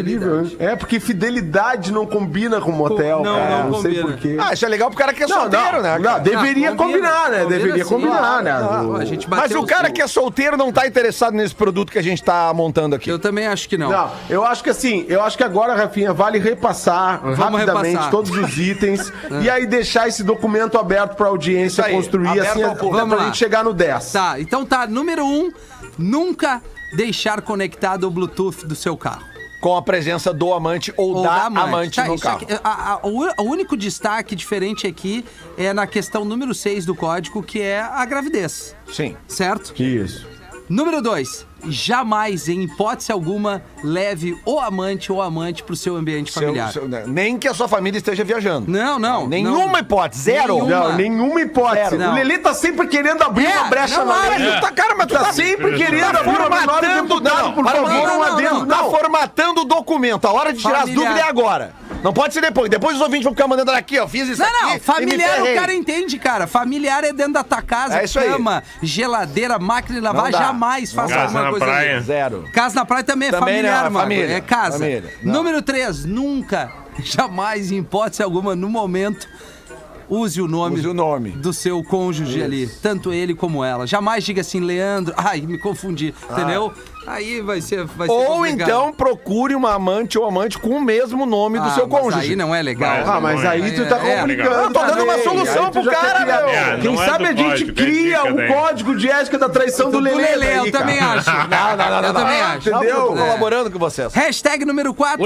[0.44, 0.48] Fidelidade.
[0.52, 0.56] hein?
[0.68, 3.62] É, porque fidelidade não combina com motel, Não, cara.
[3.64, 4.08] não Não, sei combina.
[4.12, 4.36] porquê.
[4.40, 5.98] Ah, isso é legal pro cara que é Não, solteiro, não, né?
[5.98, 7.38] não, deveria Ah, combina, combinar, né?
[7.42, 7.90] combina deveria sim.
[7.90, 8.58] combinar, né?
[8.60, 11.54] Não, O- a gente Mas o cara o- que é solteiro não tá interessado nesse
[11.54, 12.97] produto que a gente tá montando aqui.
[13.06, 13.90] Eu também acho que não.
[13.90, 18.10] Não, eu acho que assim, eu acho que agora, Rafinha, vale repassar rapidamente repassar.
[18.10, 22.62] todos os itens e aí deixar esse documento aberto pra audiência Isso aí, construir assim,
[22.62, 22.90] ao até público.
[22.90, 23.24] pra Vamos lá.
[23.26, 24.12] gente chegar no 10.
[24.12, 24.86] Tá, então tá.
[24.86, 25.52] Número 1, um,
[25.98, 26.62] nunca
[26.96, 29.26] deixar conectado o Bluetooth do seu carro.
[29.60, 32.36] Com a presença do amante ou, Ou da amante, Tá, no carro.
[32.42, 35.24] aqui- a- a- o, o único destaque diferente aqui
[35.56, 38.76] é na questão número 6 do código, que é a gravidez.
[38.92, 39.16] Sim.
[39.26, 39.74] Certo?
[39.82, 40.24] Isso.
[40.68, 41.44] Número 2.
[41.64, 46.72] Jamais, em hipótese alguma, leve o amante ou amante pro seu ambiente Seu- familiar.
[46.72, 48.70] seu- né, nem que a sua família esteja viajando.
[48.70, 49.26] Não, não.
[49.26, 49.78] Nenhuma não.
[49.78, 50.54] hipótese, zero.
[50.54, 50.70] Nenhuma.
[50.88, 51.96] Não, nenhuma hipótese.
[51.96, 52.10] Zero.
[52.10, 54.52] O Lelê tá sempre querendo abrir É, uma brecha não, na para, lei.
[54.52, 57.52] Tu tá, cara, mas tu Tá tá sempre querendo abrir uma menor formatando, deputado, não,
[57.52, 58.54] por para, favor, não, um não, adendo.
[58.60, 58.90] não, Tá Não.
[58.90, 60.26] formatando o documento.
[60.26, 61.04] A hora de tirar as Familiar.
[61.08, 61.74] dúvidas é agora.
[62.02, 62.70] Não pode ser depois.
[62.70, 64.06] Depois os ouvintes vão ficar mandando aqui, ó.
[64.06, 64.74] Fiz isso Não, aqui.
[64.74, 66.46] não, familiar o cara entende, cara.
[66.46, 68.28] Familiar é dentro da tua casa, É isso aí.
[68.30, 70.38] cama, geladeira, máquina de lavar, Não dá.
[70.38, 71.96] jamais faça Casa alguma na coisa praia.
[71.96, 72.04] ali.
[72.04, 72.44] Zero.
[72.52, 73.98] Casa na praia também é Também familiar, não, é mano.
[74.04, 74.36] família.
[74.36, 74.78] É casa.
[74.78, 75.12] Família.
[75.22, 76.72] Número 3, nunca,
[77.02, 79.28] jamais, em hipótese alguma, no momento,
[80.10, 81.30] use o nome, Use o nome.
[81.30, 82.66] do seu cônjuge ali.
[82.82, 83.86] Tanto ele como ela.
[83.86, 85.14] Jamais diga assim, Leandro.
[85.18, 86.14] Ai, me confundi.
[86.30, 86.72] Entendeu?
[87.06, 87.84] Aí vai ser.
[87.84, 88.16] Vai ser Ah.
[88.16, 88.68] Ou complicado.
[88.68, 92.30] então procure uma amante ou amante com o mesmo nome do Ah, seu mas cônjuge.
[92.30, 92.98] Aí não é legal.
[93.06, 94.54] Ah, mas aí tu tá É, complicando.
[94.54, 94.64] é.
[94.64, 96.48] Eu tô dando uma solução pro quer cara, meu.
[96.48, 98.48] É, Quem é sabe do a gente código, cria o daí.
[98.48, 100.36] código de ética da traição do, do Lelê.
[100.36, 101.30] Lelê, eu também acho.
[101.48, 102.08] Não, não, não, não.
[102.08, 102.70] Eu também acho.
[102.70, 103.16] Não, eu tô Entendeu?
[103.24, 104.12] colaborando com vocês.
[104.12, 105.24] Hashtag número 4.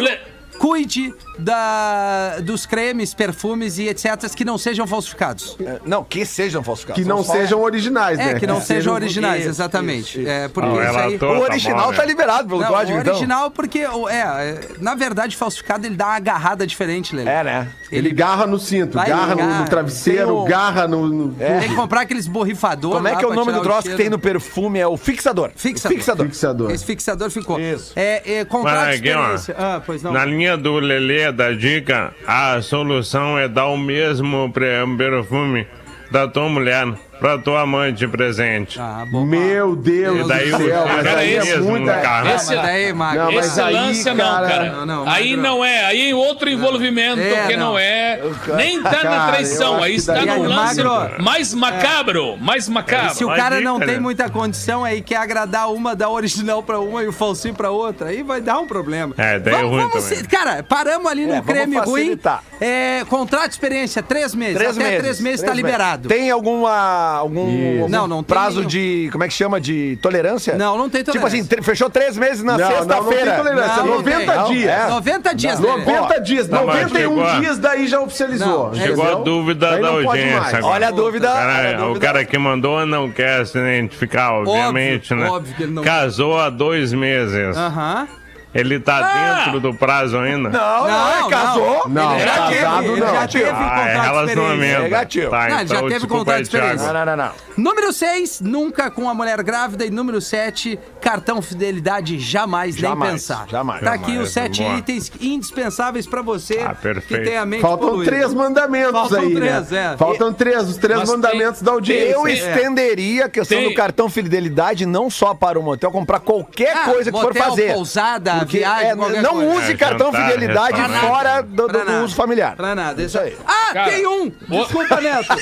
[0.63, 4.33] O Cuide da, dos cremes, perfumes e etc.
[4.35, 5.57] que não sejam falsificados.
[5.61, 7.03] É, Não, que sejam falsificados.
[7.03, 8.33] Que não Só- sejam originais, né?
[8.33, 10.21] É, que não sejam porque- originais, isso, exatamente.
[10.21, 11.15] isso, É, porque Não, aí...
[11.17, 11.33] atua.
[11.33, 12.09] O Tá original bom, tá né?
[12.09, 13.13] liberado pelo Não, código, o então.
[13.15, 17.29] original porque, o- é, é, na verdade, falsificado ele dá uma agarrada diferente, Lelê.
[17.31, 17.69] É, né?
[17.91, 21.09] Ele garra no cinto, garra no, no travesseiro, um- garra no.
[21.09, 23.97] no- Tem que comprar aqueles borrifadores Como é que é o nome do troço que
[23.97, 24.79] tem no perfume?
[24.79, 25.51] É o fixador.
[25.57, 25.97] Fixador.
[25.99, 26.27] Fixador.
[26.27, 26.71] Fixador.
[26.71, 27.59] Esse fixador ficou.
[27.61, 27.93] Isso.
[27.97, 29.55] É, é Mas experiência.
[29.59, 30.13] Ah, pois não.
[30.13, 35.67] Na linha do Lelê da dica, a solução é dar o mesmo perfume
[36.11, 36.87] da tua mulher
[37.23, 38.79] pra tua amante presente.
[38.81, 39.25] Ah, bom.
[39.25, 41.95] Meu Deus E daí do céu, mas cara aí é muita.
[42.01, 42.29] carro.
[42.29, 43.25] Ah, Esse- daí, Magro.
[43.25, 44.71] Não, mas aí, Excelência não, cara- cara.
[44.73, 45.43] Não, não, aí Magro.
[45.43, 47.79] não é, aí é outro envolvimento É, que não, não.
[47.79, 48.21] é.
[48.57, 51.23] Nem tá na Cara, traição, aí está no lance Magro.
[51.23, 53.15] mais macabro, mais macabro.
[53.15, 57.03] Se o cara não tem muita condição aí, quer agradar uma, o original pra uma
[57.03, 59.15] e o falsinho pra outra, aí vai dar um problema.
[59.17, 60.25] É, daí é vamos, ruim vamos também.
[60.25, 62.19] Cara, paramos ali no É, creme ruim.
[62.61, 64.57] É, contrato de experiência, três meses.
[64.57, 65.01] Três Até meses.
[65.03, 66.09] três meses tá Três liberado.
[66.09, 67.41] Tem alguma algum,
[67.81, 68.69] algum Não, não prazo nenhum.
[68.69, 69.09] de.
[69.13, 69.61] Como é que chama?
[69.61, 70.57] De tolerância?
[70.57, 71.39] Não, não tem Tipo tolerância.
[71.41, 73.37] assim, tre- fechou três meses na Não, não, não tem sexta-feira.
[73.37, 73.77] tolerância.
[73.77, 74.45] Não, não 90 tem.
[74.55, 74.71] dias.
[74.71, 74.89] É.
[74.89, 75.69] 90 dias, né?
[75.69, 78.67] 90 dias, Não, mas 91 chegou a- dias daí já oficializou.
[78.69, 79.21] Não, Chegou entendeu?
[79.21, 80.65] a dúvida da audiência.
[80.65, 81.31] Olha a dúvida.
[81.31, 82.07] O cara, o dúvida.
[82.07, 85.31] cara que mandou não quer se identificar, obviamente, Óbvio, né?
[85.31, 87.57] óbvio que ele não- Casou há dois meses.
[87.57, 88.09] Aham.
[88.55, 89.45] Ele tá Ah!
[89.45, 90.51] dentro do prazo ainda?
[90.51, 91.89] Não, não, ele casou.
[91.89, 93.07] Não, ele já casado teve, não.
[93.09, 93.45] ele já teve.
[93.45, 94.83] Ah, é contrato de relacionamento.
[94.83, 95.31] Negativo.
[95.31, 96.87] Tá, Não, ele já então, teve contrato de experiência.
[96.93, 97.33] Não, não, não, não.
[97.57, 99.85] Número 6, nunca com a mulher grávida.
[99.87, 103.47] E número 7, cartão fidelidade, jamais, Jamais, nem pensar.
[103.49, 103.83] jamais.
[103.83, 104.79] Tá aqui Jamais, os sete boa.
[104.79, 107.23] itens indispensáveis pra você Ah, perfeito.
[107.23, 108.11] que tem a mente Faltam poluída.
[108.11, 109.91] três mandamentos Faltam aí, três, né?
[109.95, 109.97] é.
[109.97, 112.13] Faltam três, os três Mas mandamentos tem- da audiência.
[112.13, 116.77] Eu estenderia a questão Tem- do cartão fidelidade não só para o motel, comprar qualquer
[116.77, 117.73] Ah, coisa que for fazer.
[117.75, 119.59] pousada, Porque, viagem, é, não coisa.
[119.59, 122.57] use É, cartão jantar, fidelidade fora do, do- do uso familiar.
[122.57, 123.03] Pra nada.
[123.03, 123.37] Isso aí.
[123.47, 124.31] Ah, Cara, tem um!
[124.49, 125.35] Desculpa, Neto.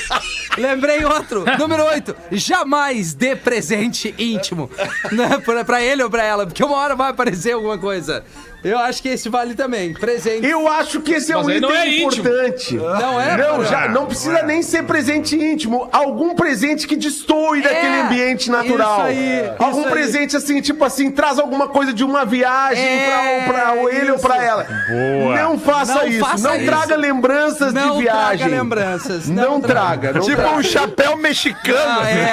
[0.57, 1.45] Lembrei outro.
[1.57, 2.15] Número 8.
[2.31, 4.69] Jamais dê presente íntimo.
[5.11, 8.23] Né, pra ele ou pra ela, porque uma hora vai aparecer alguma coisa.
[8.63, 9.93] Eu acho que esse vale também.
[9.93, 10.45] Presente.
[10.45, 12.21] Eu acho que esse é Mas um aí item não é íntimo.
[12.27, 12.75] importante.
[12.75, 13.37] Não é?
[13.37, 14.43] Não, já, não precisa é.
[14.45, 15.89] nem ser presente íntimo.
[15.91, 18.99] Algum presente que destoe daquele ambiente natural.
[18.99, 19.91] isso aí, Algum isso aí.
[19.93, 24.15] presente assim, tipo assim, traz alguma coisa de uma viagem É, pra, pra ele ou
[24.17, 24.27] isso.
[24.27, 24.63] pra ela.
[24.63, 25.35] Boa.
[25.41, 26.19] Não faça Não isso.
[26.19, 26.65] faça não isso.
[26.65, 28.37] traga lembranças Não de viagem.
[28.37, 29.27] traga lembranças.
[29.27, 30.13] Não, traga.
[30.13, 30.55] Não Tipo traga.
[30.57, 32.01] um chapéu mexicano.
[32.01, 32.31] Ah, é.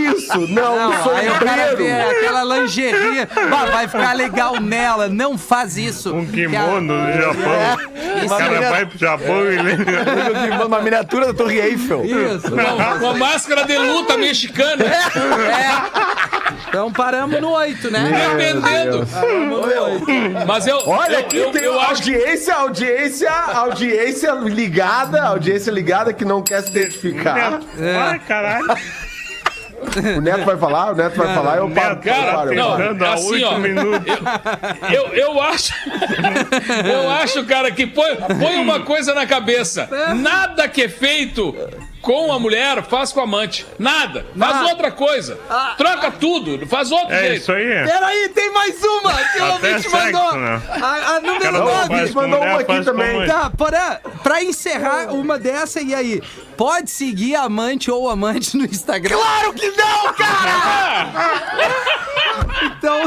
[0.10, 2.10] Isso, não, Não, um aí o cara vê sombreiro.
[2.10, 5.08] aquela lingerie, bah, vai ficar legal nela.
[5.08, 6.14] Não faz isso.
[6.14, 7.90] Um Que a- kimono do Japão.
[8.24, 10.64] Isso O cara vai pro Japão e ele...
[10.66, 12.04] Uma miniatura da Torre Eiffel.
[12.04, 12.50] Isso.
[12.50, 14.84] Com, com a máscara de luta mexicana.
[14.84, 16.60] É.
[16.68, 18.10] Então paramos no 8, né?
[18.36, 19.06] Dependendo.
[19.06, 20.46] Paramos no 8.
[20.46, 25.70] Mas eu, Olha, eu, aqui eu, tem eu acho que audiência, audiência, audiência ligada, audiência
[25.70, 27.60] ligada que não quer se identificar.
[27.78, 28.66] Ai, caralho.
[30.16, 31.96] O Neto vai falar, o Neto vai falar, eu paro.
[31.96, 33.04] Neto, eu cara, paro, eu não, paro.
[33.04, 33.58] A assim, ó.
[33.58, 34.14] minutos.
[34.92, 35.72] Eu, eu acho.
[36.92, 39.88] eu acho, cara, que põe, põe uma coisa na cabeça.
[40.14, 41.54] Nada que é feito
[42.02, 43.66] com a mulher faz com a amante.
[43.78, 44.26] Nada.
[44.38, 44.62] Faz Ah.
[44.70, 45.38] outra coisa.
[45.76, 46.66] Troca tudo.
[46.66, 47.36] Faz outro É jeito.
[47.42, 47.84] isso aí.
[47.84, 50.36] Peraí, tem mais uma que o ouvinte sexo, mandou.
[50.36, 50.62] né?
[50.70, 50.86] A,
[51.16, 51.88] a número Cara, não 9.
[51.88, 53.26] faz com mandou mulher, uma aqui também.
[53.26, 56.22] Tá, porra, pra encerrar uma dessa, e aí?
[56.56, 59.16] Pode seguir amante ou amante no Instagram?
[59.16, 61.08] Claro que não, cara!
[62.78, 62.98] Então,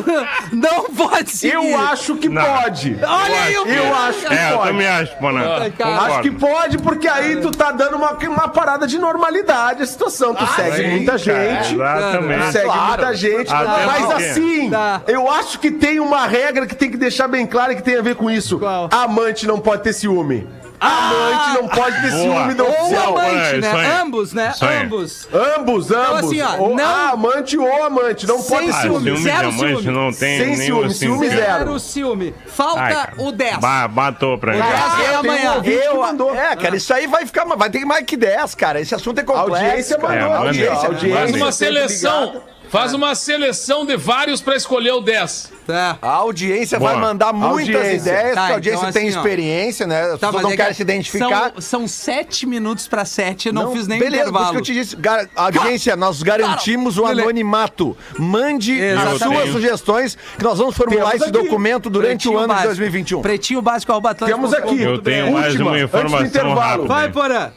[0.51, 1.53] não pode seguir.
[1.53, 2.43] Eu acho que Não.
[2.43, 2.97] pode.
[3.03, 4.69] Olha aí o Eu acho que É, eu pode.
[4.69, 5.71] também acho, Bonato.
[5.77, 5.95] cara.
[6.01, 10.33] Acho que pode, porque aí tu tá dando uma, uma parada de normalidade a situação.
[10.35, 11.73] Tu segue sim, muita cara, gente.
[11.75, 12.45] Exatamente.
[12.45, 12.87] Tu segue Claro.
[12.87, 13.53] muita gente.
[13.53, 15.01] Até Mas porque- assim, Tá.
[15.07, 18.01] eu acho que tem uma regra que tem que deixar bem clara que tem a
[18.01, 18.59] ver com isso.
[18.59, 18.89] Qual?
[18.91, 20.47] Amante não pode ter ciúme.
[20.83, 22.21] Amante não pode ter Boa.
[22.21, 23.17] ciúme da Ou oficial.
[23.17, 23.99] amante, é, né?
[24.01, 24.53] Ambos, né?
[24.83, 25.27] Ambos.
[25.33, 26.23] Ambos, ambos.
[26.25, 28.27] assim, ó, ou não- a amante ou amante.
[28.27, 29.21] Não Sem pode ter Ah, ciúme, ciúme.
[29.21, 29.97] zero amante ciúme.
[29.97, 30.95] não tem Sem ciúme, assim.
[30.95, 31.41] ciúme zero.
[31.41, 31.79] zero.
[31.79, 32.35] Ciúme.
[32.47, 33.57] Falta Ai, o 10.
[33.59, 34.59] Ba- Batou pra mim.
[34.59, 35.53] O 10 é tem um amanhã.
[35.53, 36.29] ouvinte que mandou.
[36.29, 37.45] Eu, é, cara, isso aí vai ficar.
[37.45, 38.81] Vai ter mais que 10, cara.
[38.81, 39.63] Esse assunto é A complexo.
[39.65, 40.13] audiência cara.
[40.21, 40.27] mandou.
[40.29, 42.41] É, a audiência, a Faz audiência Faz uma seleção.
[42.69, 45.52] Faz uma seleção de vários pra escolher o 10.
[45.65, 45.97] Tá.
[46.01, 46.91] A audiência Boa.
[46.91, 47.95] vai mandar muitas Audiência.
[48.11, 50.01] ideias, Tá, porque a audiência então, tem assim, experiência, né?
[50.01, 51.51] As Tá, pessoas não é querem que se identificar.
[51.53, 54.51] São, são sete minutos pra sete, eu não, fiz nem Beleza, por isso intervalo.
[54.53, 54.95] que eu te disse.
[54.95, 57.95] Gar- Audiência, nós garantimos o anonimato.
[58.17, 61.43] Mande as suas sugestões, que nós vamos formular Temos esse aqui.
[61.43, 62.67] documento durante o Pretinho ano de básico.
[62.67, 63.21] 2021.
[63.21, 64.81] Pretinho básico, arroba Temos aqui.
[64.81, 66.59] Eu tenho mais Última, uma informação intervalo.
[66.59, 66.87] rápida.
[66.87, 67.51] Vai, Porã.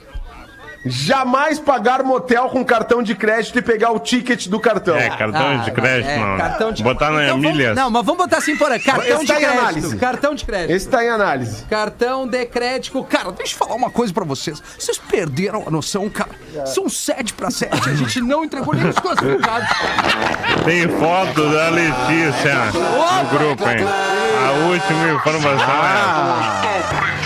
[0.88, 4.96] Jamais pagar motel com cartão de crédito e pegar o ticket do cartão.
[4.96, 6.36] É, cartão Ah, de crédito, é, não.
[6.36, 7.76] cartão de- Botar na Então vamos- milhas.
[7.76, 8.78] Não, mas vamos botar assim, Porã.
[8.78, 9.58] Cartão Esse de tá em crédito.
[9.60, 9.96] análise.
[9.96, 10.70] Cartão de crédito.
[10.70, 11.64] Esse tá em análise.
[11.64, 13.02] Cartão de crédito.
[13.04, 14.62] Cara, deixa eu falar uma coisa pra vocês.
[14.78, 16.30] Vocês perderam a noção, cara.
[16.66, 17.88] São sete pra sete.
[17.88, 19.68] A gente não entregou nem os classificados.
[20.64, 23.84] Tem foto da Letícia no grupo, hein?
[23.84, 27.25] A última informação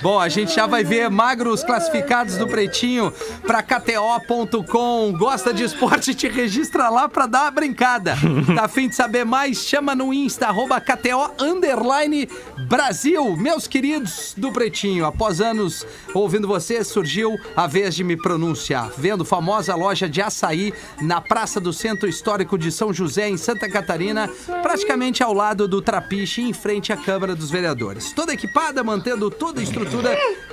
[0.00, 3.12] Bom, a gente já vai ver magros classificados do Pretinho
[3.44, 5.12] pra KTO.com.
[5.18, 6.14] Gosta de esporte?
[6.14, 8.16] Te registra lá pra dar uma brincada.
[8.54, 9.58] Tá afim de saber mais?
[9.58, 12.28] Chama no Insta, arroba KTO Underline
[12.68, 13.36] Brasil.
[13.36, 18.90] Meus queridos do Pretinho, após anos ouvindo vocês, surgiu a vez de me pronunciar.
[18.96, 23.68] Vendo famosa loja de açaí na Praça do Centro Histórico de São José, em Santa
[23.68, 24.28] Catarina,
[24.62, 28.12] praticamente ao lado do Trapiche, em frente à Câmara dos Vereadores.
[28.12, 29.87] Toda equipada, mantendo toda a estrutura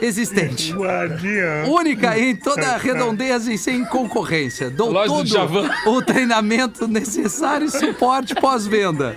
[0.01, 0.73] existente.
[0.73, 1.63] é.
[1.67, 4.69] Única em toda a redondeza e sem concorrência.
[4.69, 9.15] Dou Loja do todo o treinamento necessário e suporte pós-venda.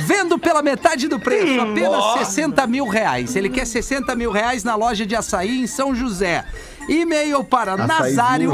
[0.00, 3.36] Vendo pela metade do preço, apenas 60 mil reais.
[3.36, 6.44] Ele quer 60 mil reais na loja de açaí em São José.
[6.88, 7.76] E-mail para.
[7.76, 8.52] Nazário.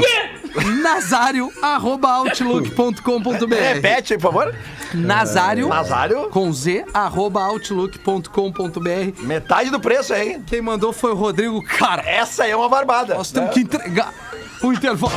[0.81, 3.55] nazário.outlook.com.br.
[3.55, 4.53] Repete aí, por favor.
[4.93, 6.29] Nazário, Nazário.
[6.29, 9.21] com z, arroba outlook.com.br.
[9.21, 10.43] Metade do preço, hein?
[10.45, 11.61] Quem mandou foi o Rodrigo.
[11.63, 13.15] Cara, Essa aí é uma barbada.
[13.15, 14.13] nós temos que entregar
[14.61, 15.13] o intervalo.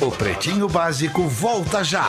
[0.00, 2.08] O Pretinho Básico volta já.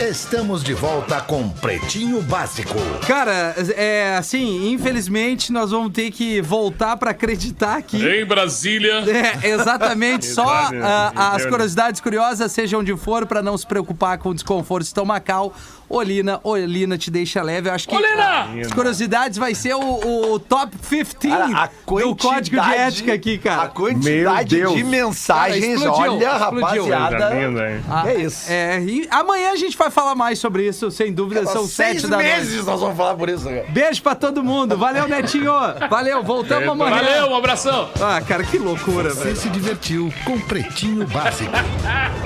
[0.00, 2.74] Estamos de volta com Pretinho Básico.
[3.06, 7.96] Cara, é assim, infelizmente nós vamos ter que voltar pra acreditar que.
[8.06, 9.04] Em Brasília.
[9.16, 10.26] É, exatamente.
[10.26, 11.50] Só ah, as Entendeu?
[11.50, 15.54] curiosidades curiosas, seja onde for, pra não se preocupar com o desconforto estomacal.
[15.88, 17.68] Olina, Olina te deixa leve.
[17.68, 18.48] Eu acho que Olina!
[18.60, 21.66] as curiosidades vai ser o, o top 15 Cara, a
[22.00, 23.68] do código de ética aqui, A cara.
[23.68, 24.74] quantidade Meu Deus.
[24.76, 26.86] de mensagens, Cara, explodiu, olha, explodiu.
[26.88, 27.34] Rapaziada.
[27.34, 27.80] linda, hein?
[27.88, 28.50] Ah, é isso.
[28.50, 31.46] É, e amanhã a gente vai falar mais sobre isso, sem dúvida.
[31.46, 32.28] São Seis sete da noite.
[32.30, 33.64] meses nós vamos falar por isso, cara.
[33.68, 34.76] Beijo pra todo mundo.
[34.76, 35.52] Valeu, Netinho.
[35.88, 36.96] Valeu, voltamos amanhã.
[36.96, 37.88] Valeu, um abração.
[38.00, 39.36] Ah, cara, que loucura, velho.
[39.36, 41.52] Você se divertiu com Pretinho Básico.